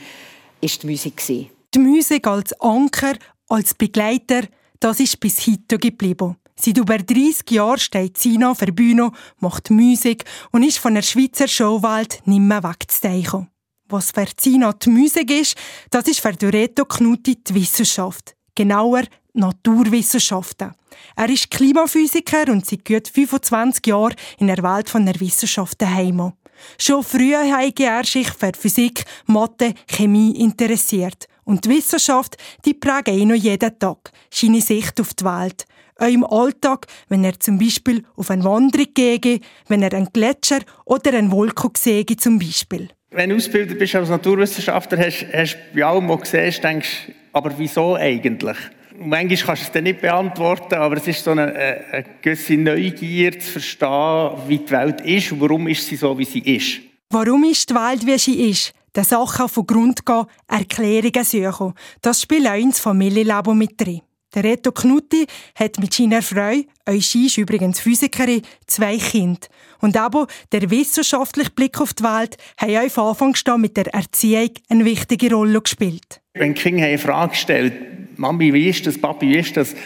ist 0.60 0.82
die 0.82 0.86
Musik. 0.86 1.50
Die 1.74 1.78
Musik 1.78 2.26
als 2.26 2.52
Anker, 2.60 3.14
als 3.48 3.72
Begleiter, 3.72 4.42
das 4.78 5.00
ist 5.00 5.18
bis 5.18 5.46
heute 5.46 5.78
geblieben. 5.78 6.36
Seit 6.54 6.76
über 6.76 6.98
30 6.98 7.50
Jahren 7.50 7.78
steht 7.78 8.18
Sina 8.18 8.52
der 8.52 8.70
Bühne, 8.70 9.10
macht 9.40 9.70
Musik 9.70 10.24
und 10.52 10.64
ist 10.64 10.78
von 10.78 10.94
der 10.94 11.02
Schweizer 11.02 11.48
Showwelt 11.48 12.20
nicht 12.26 12.40
mehr 12.40 12.62
wegzudenken. 12.62 13.48
Was 13.88 14.10
für 14.10 14.26
Sina 14.38 14.74
die 14.74 14.90
Musik 14.90 15.30
ist, 15.30 15.56
das 15.88 16.08
ist 16.08 16.20
für 16.20 16.34
Doreto 16.34 16.84
Knutti 16.84 17.42
die 17.42 17.54
Wissenschaft. 17.54 18.36
Genauer 18.54 19.02
Naturwissenschaften. 19.32 20.74
Er 21.16 21.28
ist 21.28 21.50
Klimaphysiker 21.50 22.48
und 22.48 22.64
seit 22.64 22.84
gut 22.84 23.08
25 23.08 23.86
Jahren 23.86 24.14
in 24.38 24.46
der 24.46 24.62
Welt 24.62 24.88
von 24.88 25.04
der 25.04 25.18
Wissenschaft 25.20 25.82
daheim. 25.82 26.32
Schon 26.78 27.02
früh 27.02 27.34
habe 27.34 27.72
er 27.78 28.04
sich 28.04 28.30
für 28.30 28.52
Physik, 28.56 29.04
Mathe, 29.26 29.74
Chemie 29.88 30.40
interessiert. 30.40 31.26
Und 31.44 31.64
die 31.64 31.70
Wissenschaft, 31.70 32.36
die 32.64 32.74
prägt 32.74 33.08
ihn 33.08 33.28
noch 33.28 33.34
jeden 33.34 33.78
Tag, 33.78 34.12
seine 34.30 34.60
Sicht 34.60 35.00
auf 35.00 35.14
die 35.14 35.24
Welt. 35.24 35.66
Auch 35.96 36.06
im 36.06 36.24
Alltag, 36.24 36.86
wenn 37.08 37.24
er 37.24 37.38
zum 37.38 37.58
Beispiel 37.58 38.02
auf 38.16 38.30
eine 38.30 38.44
Wanderung 38.44 38.86
gehe, 38.94 39.40
wenn 39.68 39.82
er 39.82 39.92
einen 39.92 40.12
Gletscher 40.12 40.60
oder 40.84 41.12
einen 41.12 41.30
Wolken 41.30 41.70
sehe 41.76 42.06
zum 42.06 42.38
Beispiel. 42.38 42.88
Wenn 43.10 43.30
du 43.30 43.36
ausgebildet 43.36 43.78
bist 43.78 43.94
als 43.94 44.08
Naturwissenschaftler, 44.08 44.98
hast, 44.98 45.26
hast 45.32 45.54
du 45.54 45.76
bei 45.76 45.84
allem, 45.84 46.08
was 46.08 46.30
du 46.30 46.36
siehst, 46.36 46.64
denkst 46.64 47.10
aber 47.34 47.52
wieso 47.58 47.96
eigentlich? 47.96 48.56
manchmal 48.98 49.36
kannst 49.36 49.62
du 49.62 49.66
es 49.66 49.72
dann 49.72 49.84
nicht 49.84 50.00
beantworten, 50.00 50.74
aber 50.74 50.96
es 50.96 51.06
ist 51.06 51.24
so 51.24 51.32
eine, 51.32 51.52
eine 51.54 52.04
gewisse 52.22 52.54
Neugier 52.54 53.38
zu 53.38 53.52
verstehen, 53.52 54.30
wie 54.46 54.58
die 54.58 54.70
Welt 54.70 55.00
ist 55.00 55.32
und 55.32 55.40
warum 55.40 55.68
ist 55.68 55.86
sie 55.86 55.96
so, 55.96 56.16
wie 56.16 56.24
sie 56.24 56.40
ist. 56.40 56.80
Warum 57.10 57.44
ist 57.44 57.70
die 57.70 57.74
Welt, 57.74 58.06
wie 58.06 58.18
sie 58.18 58.50
ist? 58.50 58.72
Der 58.94 59.04
Sache 59.04 59.48
von 59.48 59.66
Grund 59.66 60.06
gehen, 60.06 60.24
Erklärungen 60.46 61.24
suchen. 61.24 61.74
Das 62.00 62.22
spielt 62.22 62.46
auch 62.46 62.54
ins 62.54 62.78
Familienleben 62.78 63.58
mit 63.58 63.80
drin. 63.80 64.02
Der 64.34 64.44
Reto 64.44 64.72
Knutti 64.72 65.26
hat 65.54 65.78
mit 65.78 65.94
seiner 65.94 66.22
Frau, 66.22 66.54
sie 66.98 67.26
ist 67.26 67.38
übrigens 67.38 67.80
Physikerin, 67.80 68.42
zwei 68.66 68.96
Kinder. 68.96 69.46
Und 69.80 69.96
aber 69.96 70.26
der 70.50 70.70
wissenschaftliche 70.70 71.50
Blick 71.50 71.80
auf 71.80 71.94
die 71.94 72.02
Welt 72.02 72.36
hat 72.56 72.70
auch 72.70 72.90
von 72.90 73.08
Anfang 73.08 73.34
an 73.54 73.60
mit 73.60 73.76
der 73.76 73.92
Erziehung 73.94 74.50
eine 74.68 74.84
wichtige 74.84 75.32
Rolle 75.32 75.60
gespielt. 75.60 76.20
Wenn 76.34 76.54
die 76.54 76.60
Kinder 76.60 76.84
eine 76.84 76.98
Frage 76.98 77.30
gestellt 77.30 77.72
Mami, 78.16 78.52
wie 78.52 78.68
ist 78.68 78.86
das, 78.86 78.98
Papi, 78.98 79.28
wie 79.28 79.38
ist 79.38 79.56
das, 79.56 79.72
äh, 79.72 79.76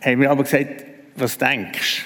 haben 0.00 0.20
wir 0.20 0.30
aber 0.30 0.42
gesagt, 0.44 0.84
was 1.16 1.38
denkst 1.38 2.04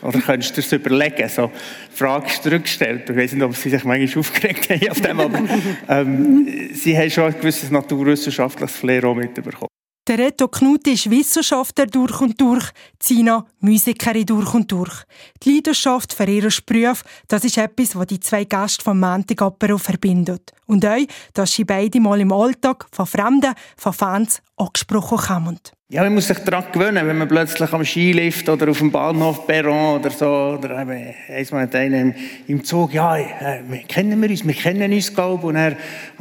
du? 0.00 0.06
Oder 0.06 0.20
könntest 0.20 0.56
du 0.56 0.60
das 0.60 0.72
überlegen? 0.72 1.28
So, 1.28 1.50
Frage 1.92 2.28
zurückgestellt. 2.40 3.10
Ich 3.10 3.16
weiß 3.16 3.32
nicht, 3.32 3.42
ob 3.42 3.56
sie 3.56 3.70
sich 3.70 3.84
manchmal 3.84 4.20
aufgeregt 4.20 4.70
haben 4.70 4.88
auf 4.88 5.00
dem, 5.00 5.20
aber 5.20 5.40
ähm, 5.88 6.70
sie 6.72 6.96
haben 6.96 7.10
schon 7.10 7.24
ein 7.24 7.34
gewisses 7.34 7.70
naturwissenschaftliches 7.70 8.76
Flair 8.76 9.04
auch 9.04 9.14
mitbekommen. 9.14 9.69
Der 10.10 10.18
Reto 10.18 10.48
Knutti 10.48 10.94
ist 10.94 11.08
Wissenschaftler 11.08 11.86
durch 11.86 12.20
und 12.20 12.40
durch, 12.40 12.64
Zina 12.98 13.46
Musikerin 13.60 14.26
durch 14.26 14.52
und 14.54 14.72
durch. 14.72 15.04
Die 15.40 15.54
Leidenschaft 15.54 16.12
für 16.12 16.24
ihren 16.24 16.52
Beruf, 16.66 17.04
das 17.28 17.44
ist 17.44 17.56
etwas, 17.56 17.94
was 17.94 18.08
die 18.08 18.18
zwei 18.18 18.42
Gäste 18.42 18.82
vom 18.82 18.98
Montag 18.98 19.40
verbindet. 19.78 20.50
Und 20.66 20.84
auch, 20.84 21.06
dass 21.32 21.52
sie 21.52 21.62
beide 21.62 22.00
mal 22.00 22.20
im 22.20 22.32
Alltag 22.32 22.86
von 22.90 23.06
Fremden, 23.06 23.54
von 23.76 23.92
Fans 23.92 24.42
angesprochen 24.56 25.18
kommen. 25.18 25.60
Ja, 25.90 26.02
man 26.02 26.14
muss 26.14 26.26
sich 26.26 26.38
daran 26.38 26.64
gewöhnen, 26.72 27.06
wenn 27.06 27.18
man 27.18 27.28
plötzlich 27.28 27.72
am 27.72 27.84
Skilift 27.84 28.48
oder 28.48 28.68
auf 28.68 28.78
dem 28.78 28.90
Bahnhof 28.90 29.46
Perron 29.46 30.00
oder 30.00 30.10
so, 30.10 30.26
oder 30.26 30.82
eben, 30.82 31.14
einmal 31.28 31.66
mit 31.66 31.74
einem 31.76 32.14
im 32.48 32.64
Zug, 32.64 32.92
ja, 32.92 33.16
äh, 33.16 33.84
kennen 33.86 34.20
wir 34.20 34.28
uns, 34.28 34.44
wir 34.44 34.54
kennen 34.54 34.92
uns, 34.92 35.14
glaube 35.14 35.42
ich. 35.42 35.48
Und 35.50 35.54
er 35.54 35.76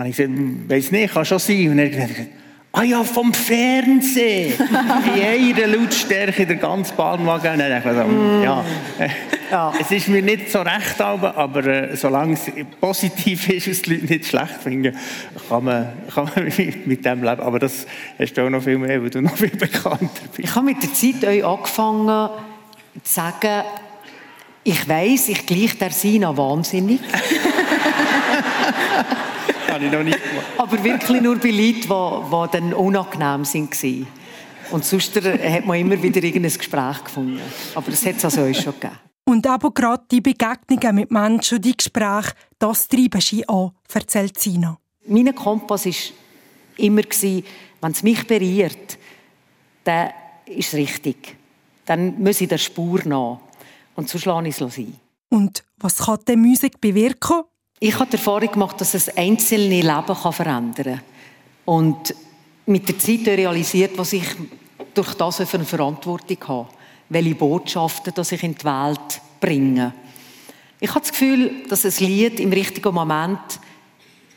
ich 0.06 0.16
gesagt, 0.16 0.70
weiss 0.70 0.92
nicht, 0.92 1.12
kann 1.12 1.26
schon 1.26 1.40
sein. 1.40 1.72
Und 1.72 1.80
er 1.80 1.86
hat 1.86 1.92
gesagt, 1.92 2.30
Ah 2.72 2.84
ja, 2.84 3.04
vom 3.04 3.34
Fernsehen. 3.34 4.54
In 5.16 5.56
einer 5.56 5.68
Lautstärke 5.68 6.46
der 6.46 6.58
ganze 6.58 6.94
Bahnwagen. 6.94 7.54
Und 7.54 7.60
dann 7.60 7.82
so, 7.84 8.04
mm. 8.04 8.44
ja. 8.44 8.66
ja. 9.52 9.74
Es 9.80 9.90
ist 9.90 10.08
mir 10.08 10.22
nicht 10.22 10.52
so 10.52 10.60
recht, 10.62 11.02
aber 11.02 11.66
äh, 11.66 11.96
solange 11.96 12.34
es 12.34 12.52
positiv 12.80 13.50
ist 13.50 13.68
und 13.68 13.86
die 13.86 13.94
Leute 13.96 14.06
nicht 14.14 14.26
schlecht 14.26 14.62
finden, 14.62 14.96
kann 15.50 15.64
man, 15.64 15.88
kann 16.14 16.30
man 16.36 16.46
mit, 16.86 17.04
dem 17.04 17.24
leben. 17.24 17.42
Aber 17.42 17.58
das 17.58 17.88
hast 18.20 18.34
du 18.34 18.46
auch 18.46 18.50
noch 18.52 18.62
viel 18.62 18.78
mehr, 18.78 19.02
weil 19.02 19.10
du 19.10 19.22
noch 19.22 19.36
viel 19.36 19.50
bekannter 19.50 20.08
bist. 20.36 20.48
Ich 20.48 20.56
habe 20.56 20.66
mit 20.68 20.84
der 20.84 20.94
Zeit 20.94 21.28
euch 21.28 21.44
angefangen 21.44 22.30
zu 23.04 23.14
sagen, 23.14 23.64
ich 24.64 24.88
weiss, 24.88 25.30
ich 25.30 25.46
gleich 25.48 25.76
der 25.78 25.90
Sina 25.90 26.38
wahnsinnig. 26.38 27.00
Habe 29.80 29.86
ich 29.86 29.92
noch 29.92 30.04
nicht 30.04 30.30
gemacht. 30.30 30.46
Aber 30.58 30.84
wirklich 30.84 31.22
nur 31.22 31.36
bei 31.38 31.50
Leuten, 31.50 31.82
die, 31.82 31.82
die 31.82 32.52
dann 32.52 32.74
unangenehm 32.74 33.46
waren. 33.46 34.08
Und 34.72 34.86
sonst 34.86 35.16
hat 35.16 35.66
man 35.66 35.80
immer 35.80 36.02
wieder 36.02 36.22
irgendein 36.22 36.54
Gespräch 36.54 37.04
gefunden. 37.04 37.40
Aber 37.74 37.90
das 37.90 38.06
hat 38.06 38.18
es 38.18 38.26
also 38.26 38.54
schon 38.54 38.74
gegeben. 38.74 39.00
Und 39.26 39.46
aber 39.48 39.72
gerade 39.72 40.04
die 40.12 40.22
Begegnungen 40.22 40.96
mit 40.96 41.12
Menschen 41.12 41.58
und 41.58 41.66
die 41.66 41.78
Gespräche, 41.78 42.34
das 42.58 42.88
treiben 42.88 43.22
sie 43.22 43.48
an, 43.48 43.72
erzählt 43.94 44.40
Sina. 44.40 44.78
Mein 45.06 45.34
Kompass 45.36 45.86
war 45.86 45.94
immer, 46.78 47.02
wenn 47.02 47.92
es 47.92 48.04
mich 48.04 48.26
berührt, 48.26 48.98
dann 49.84 50.10
ist 50.46 50.70
es 50.70 50.74
richtig. 50.74 51.36
Dann 51.86 52.22
muss 52.22 52.42
ich 52.42 52.48
der 52.48 52.58
Spur 52.58 53.02
nach. 53.06 53.40
Und 53.96 54.10
so 54.10 54.18
schlage 54.18 54.50
ich 54.50 54.60
es 54.60 54.78
ein. 54.78 54.96
Und 55.30 55.64
was 55.78 55.98
kann 55.98 56.20
die 56.28 56.36
Musik 56.36 56.82
bewirken? 56.82 57.44
Ich 57.82 57.96
habe 57.98 58.08
die 58.08 58.18
Erfahrung 58.18 58.52
gemacht, 58.52 58.82
dass 58.82 58.94
es 58.94 59.16
einzelne 59.16 59.82
Leben 59.82 60.16
verändern 60.16 60.74
kann. 60.74 61.02
Und 61.64 62.14
mit 62.66 62.90
der 62.90 63.00
Zeit 63.00 63.26
realisiert, 63.26 63.98
was 63.98 64.12
ich 64.12 64.26
durch 64.94 65.14
das 65.14 65.38
für 65.38 65.54
eine 65.54 65.66
Verantwortung 65.66 66.38
habe. 66.46 66.68
Welche 67.08 67.36
Botschaften 67.36 68.14
dass 68.14 68.34
ich 68.34 68.44
in 68.44 68.56
die 68.56 68.66
Welt 68.66 69.22
bringe. 69.40 69.94
Ich 70.82 70.90
habe 70.90 71.00
das 71.00 71.12
Gefühl, 71.12 71.64
dass 71.70 71.86
ein 71.86 72.06
Lied 72.06 72.42
im 72.42 72.52
richtigen 72.52 72.94
Moment 72.94 73.40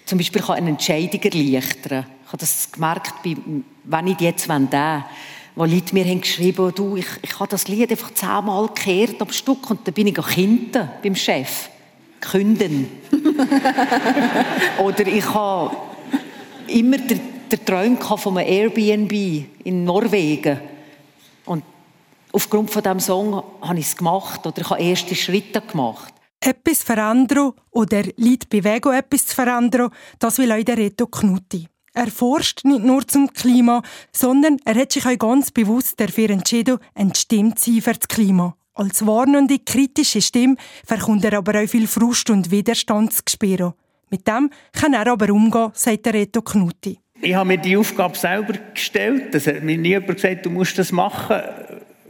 zum 0.06 0.18
Beispiel 0.18 0.42
eine 0.42 0.70
Entscheidung 0.70 1.20
erleichtern 1.20 2.04
kann. 2.04 2.12
Ich 2.24 2.28
habe 2.28 2.38
das 2.38 2.70
gemerkt, 2.70 3.14
wenn 3.84 4.06
ich 4.06 4.20
jetzt 4.20 4.48
da, 4.70 5.04
wo 5.56 5.64
Leute 5.64 5.94
mir 5.94 6.04
haben 6.04 6.20
geschrieben 6.20 6.72
du, 6.74 6.96
ich, 6.96 7.06
ich 7.22 7.38
habe 7.38 7.50
das 7.50 7.66
Lied 7.66 7.90
einfach 7.90 8.14
zehnmal 8.14 8.68
gekehrt 8.68 9.20
am 9.20 9.32
Stück 9.32 9.68
und 9.68 9.86
dann 9.86 9.94
bin 9.94 10.06
ich 10.06 10.26
hinten 10.28 10.88
beim 11.02 11.16
Chef 11.16 11.68
künden. 12.22 12.88
Oder 14.78 15.06
ich 15.06 15.34
habe 15.34 15.76
immer 16.68 16.96
den, 16.96 17.20
den 17.50 17.64
Traum 17.64 17.98
von 17.98 18.38
einem 18.38 18.48
Airbnb 18.48 19.12
in 19.64 19.84
Norwegen. 19.84 20.58
Und 21.44 21.64
aufgrund 22.32 22.70
von 22.70 22.82
diesem 22.82 23.00
Song 23.00 23.42
habe 23.60 23.78
ich 23.78 23.86
es 23.86 23.96
gemacht 23.96 24.46
oder 24.46 24.60
ich 24.60 24.70
habe 24.70 24.82
erste 24.82 25.14
Schritte 25.14 25.60
gemacht. 25.60 26.12
Etwas 26.40 26.82
verändern 26.82 27.52
oder 27.70 28.02
Leute 28.16 28.46
bewegen, 28.48 28.92
etwas 28.92 29.26
zu 29.26 29.34
verändern, 29.34 29.90
das 30.18 30.38
will 30.38 30.50
auch 30.50 30.62
der 30.62 30.78
Reto 30.78 31.06
Knutti. 31.06 31.68
Er 31.94 32.06
forscht 32.06 32.64
nicht 32.64 32.82
nur 32.82 33.06
zum 33.06 33.32
Klima, 33.32 33.82
sondern 34.12 34.56
er 34.64 34.74
hat 34.74 34.92
sich 34.92 35.04
auch 35.06 35.18
ganz 35.18 35.50
bewusst 35.50 36.00
dafür 36.00 36.30
entschieden, 36.30 36.78
ein 36.94 37.12
sein 37.14 37.54
für 37.54 37.92
das 37.92 38.08
Klima. 38.08 38.56
Als 38.74 39.06
warnende, 39.06 39.58
kritische 39.58 40.22
Stimme 40.22 40.56
verkommt 40.86 41.24
er 41.24 41.34
aber 41.34 41.60
auch 41.60 41.68
viel 41.68 41.86
Frust 41.86 42.30
und 42.30 42.50
Widerstand 42.50 43.12
zu 43.12 43.22
spüren. 43.28 43.74
Mit 44.10 44.26
dem 44.26 44.50
kann 44.72 44.94
er 44.94 45.06
aber 45.06 45.30
umgehen, 45.30 45.70
sagt 45.74 46.06
der 46.06 46.14
Reto 46.14 46.40
Knutti. 46.40 46.98
Ich 47.20 47.34
habe 47.34 47.48
mir 47.48 47.58
die 47.58 47.76
Aufgabe 47.76 48.16
selber 48.16 48.54
gestellt. 48.72 49.34
Das 49.34 49.46
hat 49.46 49.62
mir 49.62 49.76
nie 49.76 49.90
jemand 49.90 50.14
gesagt, 50.14 50.46
du 50.46 50.50
musst 50.50 50.78
das 50.78 50.90
machen. 50.90 51.40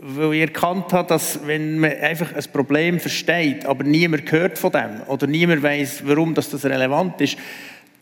Weil 0.04 0.34
ich 0.34 0.40
erkannt 0.40 0.92
habe, 0.92 1.08
dass 1.08 1.46
wenn 1.46 1.78
man 1.78 1.92
einfach 1.92 2.32
ein 2.32 2.44
Problem 2.52 2.98
versteht, 2.98 3.66
aber 3.66 3.84
niemand 3.84 4.30
hört 4.32 4.58
von 4.58 4.72
dem 4.72 5.02
oder 5.06 5.26
niemand 5.26 5.62
weiß, 5.62 6.02
warum 6.06 6.34
das 6.34 6.64
relevant 6.64 7.20
ist, 7.20 7.36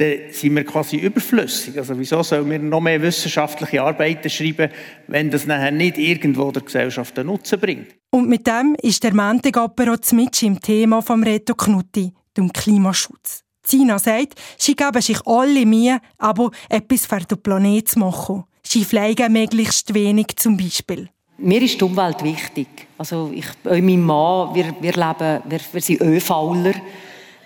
dann 0.00 0.32
sind 0.32 0.56
wir 0.56 0.64
quasi 0.64 0.96
überflüssig. 0.96 1.76
Also 1.76 1.98
wieso 1.98 2.22
sollen 2.22 2.50
wir 2.50 2.58
noch 2.58 2.80
mehr 2.80 3.00
wissenschaftliche 3.02 3.82
Arbeiten 3.82 4.30
schreiben, 4.30 4.70
wenn 5.06 5.30
das 5.30 5.46
nachher 5.46 5.70
nicht 5.70 5.98
irgendwo 5.98 6.50
der 6.50 6.62
Gesellschaft 6.62 7.18
einen 7.18 7.28
Nutzen 7.28 7.60
bringt? 7.60 7.88
Und 8.10 8.28
mit 8.28 8.46
dem 8.46 8.74
ist 8.82 9.04
der 9.04 9.14
Montag 9.14 9.56
aber 9.58 9.92
auch 9.92 10.12
mit 10.12 10.42
im 10.42 10.60
Thema 10.60 11.02
vom 11.02 11.22
Reto 11.22 11.54
Knutti, 11.54 12.12
dem 12.36 12.52
Klimaschutz. 12.52 13.42
Zina 13.62 13.98
sagt, 13.98 14.40
sie 14.56 14.74
geben 14.74 15.02
sich 15.02 15.18
alle 15.26 15.66
Mühe, 15.66 16.00
aber 16.18 16.50
etwas 16.68 17.06
für 17.06 17.20
den 17.20 17.42
Planeten 17.42 17.86
zu 17.86 17.98
machen. 17.98 18.44
Sie 18.62 18.84
pflegen 18.84 19.32
möglichst 19.32 19.92
wenig 19.92 20.28
zum 20.36 20.56
Beispiel. 20.56 21.08
Mir 21.38 21.62
ist 21.62 21.80
die 21.80 21.84
Umwelt 21.84 22.22
wichtig. 22.22 22.68
Also 22.98 23.30
ich, 23.34 23.46
mein 23.64 24.00
Mann, 24.00 24.54
wir, 24.54 24.74
wir 24.80 24.92
leben, 24.92 25.42
wir, 25.48 25.60
wir 25.72 25.80
sind 25.80 26.00
ÖVler. 26.00 26.74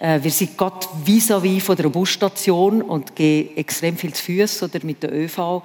Äh, 0.05 0.23
wir 0.23 0.31
sind 0.31 0.59
gerade 0.59 0.87
vis-à-vis 1.03 1.63
von 1.63 1.77
der 1.77 1.89
Busstation 1.89 2.83
und 2.83 3.17
gehen 3.17 3.57
extrem 3.57 3.97
viel 3.97 4.13
zu 4.13 4.23
Fuß 4.25 4.65
oder 4.65 4.85
mit 4.85 5.03
der 5.03 5.15
ÖV. 5.15 5.63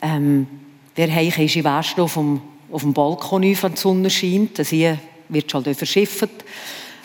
Ähm, 0.00 0.46
wir 0.94 1.12
haben 1.12 1.32
einen 1.36 1.64
West 1.64 1.98
auf 1.98 2.14
dem, 2.14 2.40
auf 2.70 2.82
dem 2.82 2.92
Balkon, 2.92 3.42
wenn 3.42 3.74
die 3.74 3.80
Sonne 3.80 4.10
scheint. 4.10 4.60
Das 4.60 4.68
hier 4.68 4.96
wird 5.28 5.52
halt 5.52 5.76
verschifft. 5.76 6.28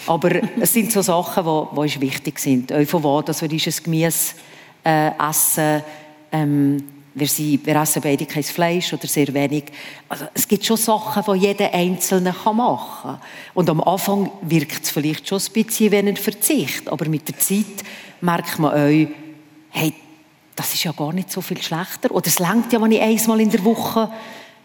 Aber 0.05 0.29
es 0.59 0.71
sind 0.71 0.91
so 0.91 1.01
Sachen, 1.01 1.43
die, 1.43 1.87
die 1.89 2.01
wichtig 2.01 2.37
sind. 2.37 2.71
Auch 2.71 2.85
von 2.85 3.01
wo, 3.01 3.21
dass 3.23 3.41
wir 3.41 3.49
dieses 3.49 3.81
Gemüse 3.81 4.35
äh, 4.83 5.09
essen. 5.27 5.81
Ähm, 6.31 6.83
wir, 7.13 7.27
sind, 7.27 7.65
wir 7.65 7.75
essen 7.75 8.01
beide 8.01 8.25
kein 8.25 8.43
Fleisch 8.43 8.93
oder 8.93 9.07
sehr 9.07 9.33
wenig. 9.33 9.65
Also, 10.07 10.25
es 10.33 10.47
gibt 10.47 10.65
schon 10.65 10.77
Sachen, 10.77 11.23
die 11.33 11.47
jeder 11.47 11.73
Einzelne 11.73 12.33
machen 12.43 13.01
kann. 13.01 13.21
Und 13.53 13.69
am 13.69 13.81
Anfang 13.81 14.31
wirkt 14.41 14.83
es 14.83 14.91
vielleicht 14.91 15.27
schon 15.27 15.39
ein 15.39 15.53
bisschen 15.53 15.91
wie 15.91 15.97
ein 15.97 16.17
Verzicht. 16.17 16.87
Aber 16.87 17.07
mit 17.07 17.27
der 17.27 17.37
Zeit 17.37 17.83
merkt 18.21 18.59
man 18.59 18.71
auch, 18.71 19.07
hey, 19.71 19.93
das 20.55 20.73
ist 20.73 20.83
ja 20.83 20.91
gar 20.91 21.13
nicht 21.13 21.31
so 21.31 21.41
viel 21.41 21.61
schlechter. 21.61 22.11
Oder 22.11 22.27
es 22.27 22.39
längt 22.39 22.71
ja, 22.73 22.81
wenn 22.81 22.91
ich 22.91 23.01
einmal 23.01 23.39
in 23.39 23.49
der 23.49 23.63
Woche 23.63 24.11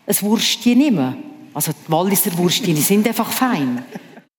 ein 0.06 0.20
Wurstchen 0.22 0.78
nehme. 0.78 1.16
Also 1.52 1.72
die 1.72 1.92
Walliser 1.92 2.36
Wurstchen 2.36 2.76
sind 2.76 3.06
einfach 3.06 3.30
fein. 3.30 3.84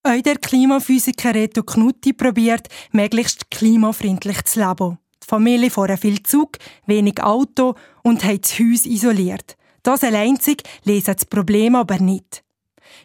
Auch 0.03 0.21
der 0.21 0.37
Klimaphysiker 0.37 1.33
Reto 1.33 1.63
Knutti 1.63 2.13
probiert, 2.13 2.67
möglichst 2.91 3.49
klimafreundlich 3.49 4.43
zu 4.43 4.59
leben. 4.59 4.99
Familie 5.25 5.69
fährt 5.69 5.99
viel 5.99 6.23
Zug, 6.23 6.57
wenig 6.85 7.21
Auto 7.21 7.75
und 8.03 8.23
hat 8.23 8.43
das 8.43 8.59
Haus 8.59 8.85
isoliert. 8.85 9.57
Das 9.83 10.03
allein 10.03 10.37
lesen 10.83 11.13
das 11.15 11.25
Problem 11.25 11.75
aber 11.75 11.99
nicht. 11.99 12.43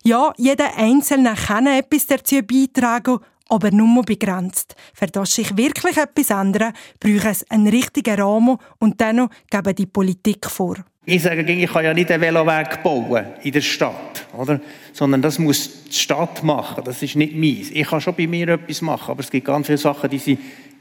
Ja, 0.03 0.33
jeder 0.37 0.77
Einzelne 0.77 1.35
kann 1.35 1.67
etwas 1.67 2.07
dazu 2.07 2.43
beitragen, 2.43 3.19
aber 3.51 3.71
nur 3.71 4.03
begrenzt. 4.05 4.77
Für 4.95 5.07
das 5.07 5.35
sich 5.35 5.57
wirklich 5.57 5.97
etwas 5.97 6.31
ändern, 6.31 6.73
braucht 7.01 7.27
es 7.27 7.51
einen 7.51 7.69
richtigen 7.69 8.19
Rahmen 8.19 8.59
und 8.79 9.01
dann 9.01 9.29
geben 9.51 9.75
die 9.75 9.87
Politik 9.87 10.47
vor. 10.47 10.77
Ich 11.05 11.23
sage, 11.23 11.43
ich 11.43 11.73
kann 11.73 11.85
ja 11.85 11.93
nicht 11.93 12.11
einen 12.11 12.23
Veloweg 12.23 12.83
bauen 12.83 13.27
in 13.43 13.53
der 13.53 13.63
Stadt, 13.63 14.27
oder? 14.37 14.61
sondern 14.93 15.23
das 15.23 15.39
muss 15.39 15.85
die 15.85 15.95
Stadt 15.95 16.43
machen. 16.43 16.85
Das 16.85 17.03
ist 17.03 17.17
nicht 17.17 17.35
meins. 17.35 17.71
Ich 17.71 17.89
kann 17.89 18.01
schon 18.01 18.15
bei 18.15 18.27
mir 18.27 18.49
etwas 18.49 18.83
machen, 18.83 19.11
aber 19.11 19.21
es 19.21 19.31
gibt 19.31 19.47
ganz 19.47 19.67
viele 19.67 19.79
Sachen, 19.79 20.09
die 20.11 20.19
sind 20.19 20.41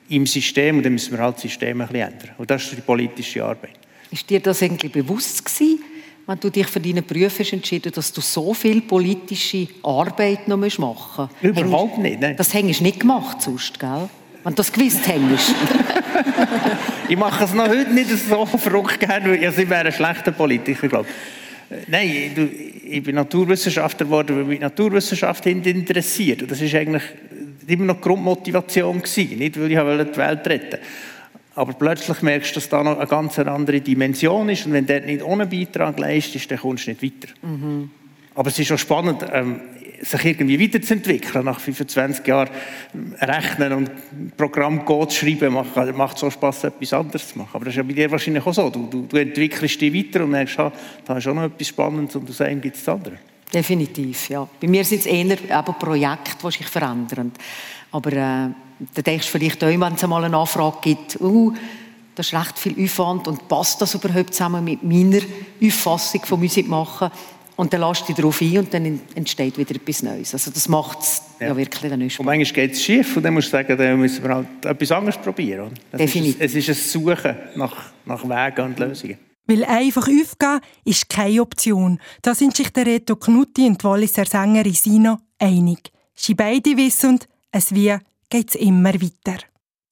im 0.09 0.25
System 0.25 0.77
und 0.77 0.83
dann 0.83 0.93
müssen 0.93 1.11
wir 1.11 1.19
halt 1.19 1.35
das 1.35 1.43
System 1.43 1.81
ein 1.81 1.87
bisschen 1.87 2.07
ändern. 2.07 2.29
Und 2.37 2.49
das 2.49 2.63
ist 2.63 2.77
die 2.77 2.81
politische 2.81 3.43
Arbeit. 3.43 3.71
Ist 4.11 4.29
dir 4.29 4.39
das 4.39 4.61
eigentlich 4.63 4.91
bewusst 4.91 5.45
gewesen, 5.45 5.83
wenn 6.25 6.39
du 6.39 6.49
dich 6.49 6.67
für 6.67 6.79
deinen 6.79 7.03
Beruf 7.03 7.39
hast 7.39 7.53
entschieden 7.53 7.91
dass 7.91 8.11
du 8.11 8.21
so 8.21 8.53
viel 8.53 8.81
politische 8.81 9.67
Arbeit 9.83 10.47
noch 10.47 10.57
machen 10.57 11.29
musst? 11.41 11.43
Überhaupt 11.43 11.97
hängst, 11.97 12.03
nicht. 12.03 12.21
Nein. 12.21 12.35
Das 12.37 12.53
hängst 12.53 12.79
du 12.79 12.83
nicht 12.83 12.99
gemacht 12.99 13.41
sonst, 13.41 13.79
gell? 13.79 14.09
Wenn 14.43 14.53
du 14.53 14.57
das 14.57 14.71
gewusst 14.71 15.07
hängst. 15.07 15.53
ich 17.09 17.17
mache 17.17 17.43
es 17.43 17.53
noch 17.53 17.67
heute 17.67 17.91
nicht 17.93 18.09
so 18.09 18.45
verrückt 18.45 18.99
gerne, 18.99 19.39
also 19.45 19.61
ich 19.61 19.69
wäre 19.69 19.85
ein 19.85 19.91
schlechter 19.91 20.31
Politiker, 20.31 20.87
glaube 20.87 21.07
ich. 21.09 21.87
Nein, 21.87 22.31
du, 22.35 22.49
ich 22.89 23.03
bin 23.03 23.15
Naturwissenschaftler 23.15 24.05
geworden, 24.05 24.37
weil 24.37 24.45
mich 24.45 24.59
Naturwissenschaft 24.59 25.45
interessiert. 25.45 26.41
Und 26.41 26.49
das 26.49 26.61
ist 26.61 26.73
eigentlich 26.73 27.03
immer 27.69 27.85
noch 27.85 27.95
die 27.95 28.01
Grundmotivation 28.01 29.01
gewesen, 29.01 29.37
nicht 29.37 29.59
weil 29.59 29.71
ich 29.71 29.77
die 29.77 30.17
Welt 30.17 30.47
retten 30.47 30.71
wollte. 30.71 30.79
Aber 31.55 31.73
plötzlich 31.73 32.21
merkst 32.21 32.51
du, 32.51 32.55
dass 32.55 32.69
da 32.69 32.83
noch 32.83 32.97
eine 32.97 33.07
ganz 33.07 33.37
andere 33.39 33.81
Dimension 33.81 34.47
ist 34.49 34.65
und 34.65 34.73
wenn 34.73 34.85
der 34.85 35.01
nicht 35.01 35.23
ohne 35.23 35.45
Beitrag 35.45 35.99
leistest, 35.99 36.49
dann 36.49 36.59
kommst 36.59 36.87
du 36.87 36.91
nicht 36.91 37.03
weiter. 37.03 37.33
Mhm. 37.41 37.91
Aber 38.35 38.49
es 38.49 38.59
ist 38.59 38.71
auch 38.71 38.77
spannend, 38.77 39.25
ähm, 39.33 39.59
sich 40.01 40.25
irgendwie 40.25 40.61
weiterzuentwickeln. 40.61 41.45
Nach 41.45 41.59
25 41.59 42.25
Jahren 42.25 42.49
rechnen 43.19 43.73
und 43.73 44.37
Programm 44.37 44.85
Code 44.85 45.11
schreiben, 45.11 45.53
macht, 45.53 45.75
macht 45.95 46.17
so 46.17 46.29
Spaß, 46.29 46.65
etwas 46.65 46.93
anderes 46.93 47.27
zu 47.27 47.37
machen. 47.37 47.49
Aber 47.53 47.65
das 47.65 47.73
ist 47.73 47.77
ja 47.77 47.83
bei 47.83 47.93
dir 47.93 48.09
wahrscheinlich 48.09 48.45
auch 48.45 48.53
so. 48.53 48.69
Du, 48.69 48.87
du, 48.87 49.01
du 49.07 49.17
entwickelst 49.17 49.81
dich 49.81 49.93
weiter 49.93 50.23
und 50.23 50.31
merkst, 50.31 50.59
ah, 50.59 50.71
da 51.05 51.17
ist 51.17 51.27
auch 51.27 51.33
noch 51.33 51.43
etwas 51.43 51.67
Spannendes 51.67 52.15
und 52.15 52.29
aus 52.29 52.41
einem 52.41 52.61
gibt 52.61 52.77
es 52.77 52.85
das 52.85 52.95
andere. 52.95 53.17
Definitiv, 53.53 54.29
ja. 54.29 54.47
Bei 54.61 54.67
mir 54.67 54.85
sind 54.85 54.99
es 54.99 55.05
eher 55.07 55.25
eben 55.25 55.73
Projekte, 55.79 56.31
die 56.43 56.51
sich 56.51 56.67
verändern. 56.67 57.31
Aber 57.91 58.11
äh, 58.11 58.49
da 58.93 59.01
denkst 59.03 59.25
du 59.25 59.31
vielleicht 59.31 59.63
auch, 59.63 59.67
wenn 59.67 59.93
es 59.93 60.03
einmal 60.03 60.23
eine 60.23 60.37
Anfrage 60.37 60.77
gibt, 60.81 61.19
uh, 61.19 61.53
das 62.15 62.27
ist 62.27 62.33
recht 62.33 62.59
viel 62.59 62.83
Aufwand 62.83 63.27
und 63.27 63.47
passt 63.47 63.81
das 63.81 63.95
überhaupt 63.95 64.33
zusammen 64.33 64.63
mit 64.63 64.83
meiner 64.83 65.21
Auffassung 65.63 66.21
von 66.25 66.39
Musik 66.39 66.67
machen? 66.67 67.09
Und 67.55 67.73
dann 67.73 67.81
lässt 67.81 68.01
du 68.01 68.05
dich 68.07 68.15
darauf 68.15 68.41
ein 68.41 68.57
und 68.57 68.73
dann 68.73 69.01
entsteht 69.15 69.57
wieder 69.57 69.75
etwas 69.75 70.03
Neues. 70.03 70.33
Also 70.33 70.49
das 70.51 70.69
macht 70.69 70.99
es 71.01 71.21
ja. 71.39 71.47
ja. 71.47 71.57
wirklich 71.57 71.89
dann 71.89 72.01
Und 72.01 72.25
manchmal 72.25 72.43
geht 72.43 72.73
es 72.73 72.83
schief 72.83 73.17
und 73.17 73.23
dann 73.23 73.33
musst 73.33 73.47
du 73.47 73.51
sagen, 73.51 73.77
dann 73.77 73.99
müssen 73.99 74.23
wir 74.23 74.33
halt 74.33 74.65
etwas 74.65 74.91
anderes 74.91 75.17
probieren. 75.17 75.71
Definitiv. 75.91 76.39
Ist, 76.39 76.55
es 76.55 76.69
ist 76.69 76.69
ein 76.69 77.01
Suchen 77.01 77.35
nach, 77.55 77.75
nach 78.05 78.23
Wegen 78.23 78.65
und 78.65 78.79
Lösungen. 78.79 79.17
Weil 79.49 79.65
einfach 79.65 80.07
aufgeben 80.07 80.61
ist 80.85 81.09
keine 81.09 81.41
Option. 81.41 81.99
Da 82.21 82.35
sind 82.35 82.55
sich 82.55 82.71
der 82.71 82.85
Reto 82.85 83.15
Knutti 83.15 83.65
und 83.65 83.81
die 83.81 83.83
Walliser 83.83 84.25
Sängerin 84.25 84.75
Sina 84.75 85.19
einig. 85.39 85.91
Sie 86.13 86.35
beide 86.35 86.77
wissen, 86.77 87.19
es 87.51 87.73
wie 87.73 87.97
geht 88.29 88.49
es 88.49 88.55
immer 88.55 88.93
weiter. 88.93 89.39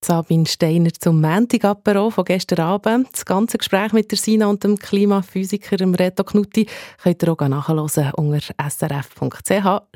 Sabine 0.06 0.46
Steiner 0.46 0.94
zum 0.94 1.22
Montag-Apero 1.22 2.12
von 2.12 2.26
gestern 2.26 2.60
Abend. 2.60 3.08
Das 3.12 3.26
ganze 3.26 3.58
Gespräch 3.58 3.94
mit 3.94 4.12
der 4.12 4.20
Sina 4.20 4.46
und 4.46 4.64
dem 4.64 4.78
Klimaphysiker 4.78 5.80
Reto 5.98 6.24
Knutti 6.24 6.68
könnt 7.02 7.24
ihr 7.24 7.32
auch 7.32 7.48
nachhören 7.48 8.14
unter 8.14 8.54
srf.ch-audio. 8.70 9.94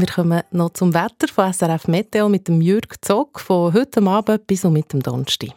Wir 0.00 0.06
kommen 0.06 0.42
noch 0.50 0.70
zum 0.70 0.94
Wetter 0.94 1.28
von 1.28 1.52
SRF 1.52 1.86
Meteo 1.86 2.30
mit 2.30 2.48
dem 2.48 2.62
Jürg 2.62 2.94
Zog 3.02 3.38
von 3.38 3.74
heute 3.74 4.02
Abend 4.02 4.46
bis 4.46 4.64
und 4.64 4.72
mit 4.72 4.90
dem 4.94 5.02
Donnerstag. 5.02 5.50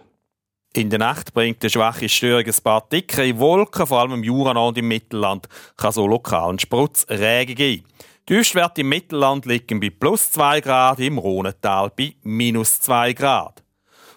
In 0.74 0.90
der 0.90 1.00
Nacht 1.00 1.34
bringt 1.34 1.64
eine 1.64 1.70
schwache 1.70 2.10
Störung 2.10 2.44
ein 2.46 2.54
paar 2.62 2.86
dickere 2.92 3.40
Wolken, 3.40 3.88
vor 3.88 4.02
allem 4.02 4.16
im 4.16 4.24
Jura 4.26 4.52
und 4.60 4.78
im 4.78 4.90
Mittelland, 4.90 5.48
kann 5.78 5.94
so 5.94 6.06
lokalen 6.06 6.60
Sputzregen 6.60 7.56
geben. 7.56 7.86
Die 8.28 8.34
Tiefstwerte 8.34 8.82
im 8.82 8.90
Mittelland 8.90 9.46
liegen 9.46 9.80
bei 9.80 9.92
plus 9.92 10.30
2 10.32 10.60
Grad, 10.60 11.00
im 11.00 11.20
Rhonental 11.20 11.90
bei 11.96 12.14
minus 12.24 12.82
2 12.82 13.14
Grad. 13.14 13.63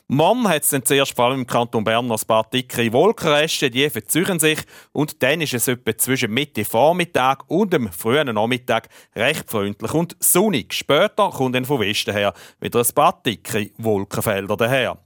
Morgen 0.09 0.49
hat 0.49 0.63
es 0.63 0.85
zuerst 0.85 1.17
vor 1.17 1.25
allem 1.25 1.41
im 1.41 1.47
Kanton 1.49 1.83
Bern 1.83 2.07
noch 2.07 2.23
ein 2.23 2.27
paar 2.29 2.49
dickere 2.49 2.93
Wolkenreste, 2.93 3.71
die 3.71 3.91
verzögern 3.91 4.39
sich 4.39 4.61
und 4.93 5.21
dann 5.21 5.41
ist 5.41 5.53
es 5.53 5.67
etwa 5.67 5.99
zwischen 5.99 6.33
Mitte 6.33 6.65
Vormittag 6.65 7.43
und 7.49 7.73
dem 7.73 7.91
frühen 7.91 8.33
Nachmittag 8.33 8.89
recht 9.17 9.51
freundlich 9.51 9.93
und 9.93 10.17
sonnig. 10.21 10.75
Später 10.75 11.31
kommt 11.31 11.57
dann 11.57 11.65
von 11.65 11.81
Westen 11.81 12.15
her 12.15 12.35
wieder 12.61 12.79
ein 12.79 12.95
paar 12.95 13.21
dicke 13.27 13.73
Wolkenfelder 13.79 14.57
daher. 14.57 14.97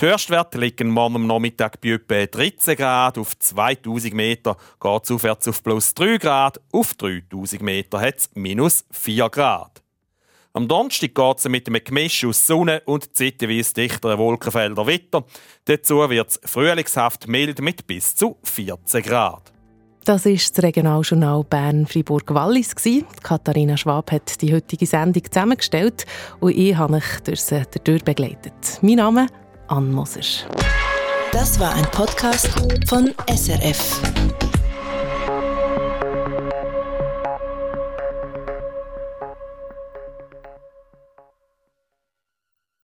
Die 0.00 0.06
Höchstwerte 0.06 0.56
liegen 0.56 0.88
morgen 0.88 1.16
am 1.16 1.26
Nachmittag 1.26 1.78
bei 1.82 1.90
etwa 1.90 2.24
13 2.24 2.74
Grad. 2.74 3.18
Auf 3.18 3.38
2000 3.38 4.14
Meter 4.14 4.56
geht 4.80 5.04
es 5.04 5.10
aufwärts 5.10 5.48
auf 5.48 5.62
plus 5.62 5.92
3 5.92 6.16
Grad. 6.16 6.58
Auf 6.72 6.94
3000 6.94 7.60
Meter 7.60 8.00
hat 8.00 8.16
es 8.16 8.30
minus 8.32 8.86
4 8.92 9.28
Grad. 9.28 9.82
Am 10.58 10.66
Donnerstag 10.66 11.14
geht 11.14 11.38
es 11.38 11.48
mit 11.48 11.68
einem 11.68 11.84
Gemisch 11.84 12.24
aus 12.24 12.44
Sonne 12.44 12.82
und 12.84 13.16
zeitweise 13.16 13.74
dichteren 13.74 14.18
Wolkenfelder 14.18 14.88
weiter. 14.88 15.24
Dazu 15.66 15.98
wird 16.10 16.30
es 16.30 16.40
frühlingshaft 16.50 17.28
mild 17.28 17.60
mit 17.60 17.86
bis 17.86 18.16
zu 18.16 18.38
14 18.42 19.04
Grad. 19.04 19.52
Das 20.04 20.26
ist 20.26 20.58
das 20.58 20.64
Regionaljournal 20.64 21.44
Bern-Fribourg-Wallis. 21.44 22.74
Katharina 23.22 23.76
Schwab 23.76 24.10
hat 24.10 24.42
die 24.42 24.52
heutige 24.52 24.84
Sendung 24.84 25.22
zusammengestellt 25.30 26.06
und 26.40 26.56
ich 26.56 26.74
habe 26.74 26.94
mich 26.94 27.04
durch 27.22 27.40
sie 27.40 27.62
dadurch 27.70 28.02
begleitet. 28.02 28.80
Mein 28.82 28.96
Name 28.96 29.28
Ann 29.68 29.92
Moser. 29.92 30.22
Das 31.30 31.60
war 31.60 31.72
ein 31.72 31.88
Podcast 31.92 32.48
von 32.88 33.14
SRF. 33.32 34.47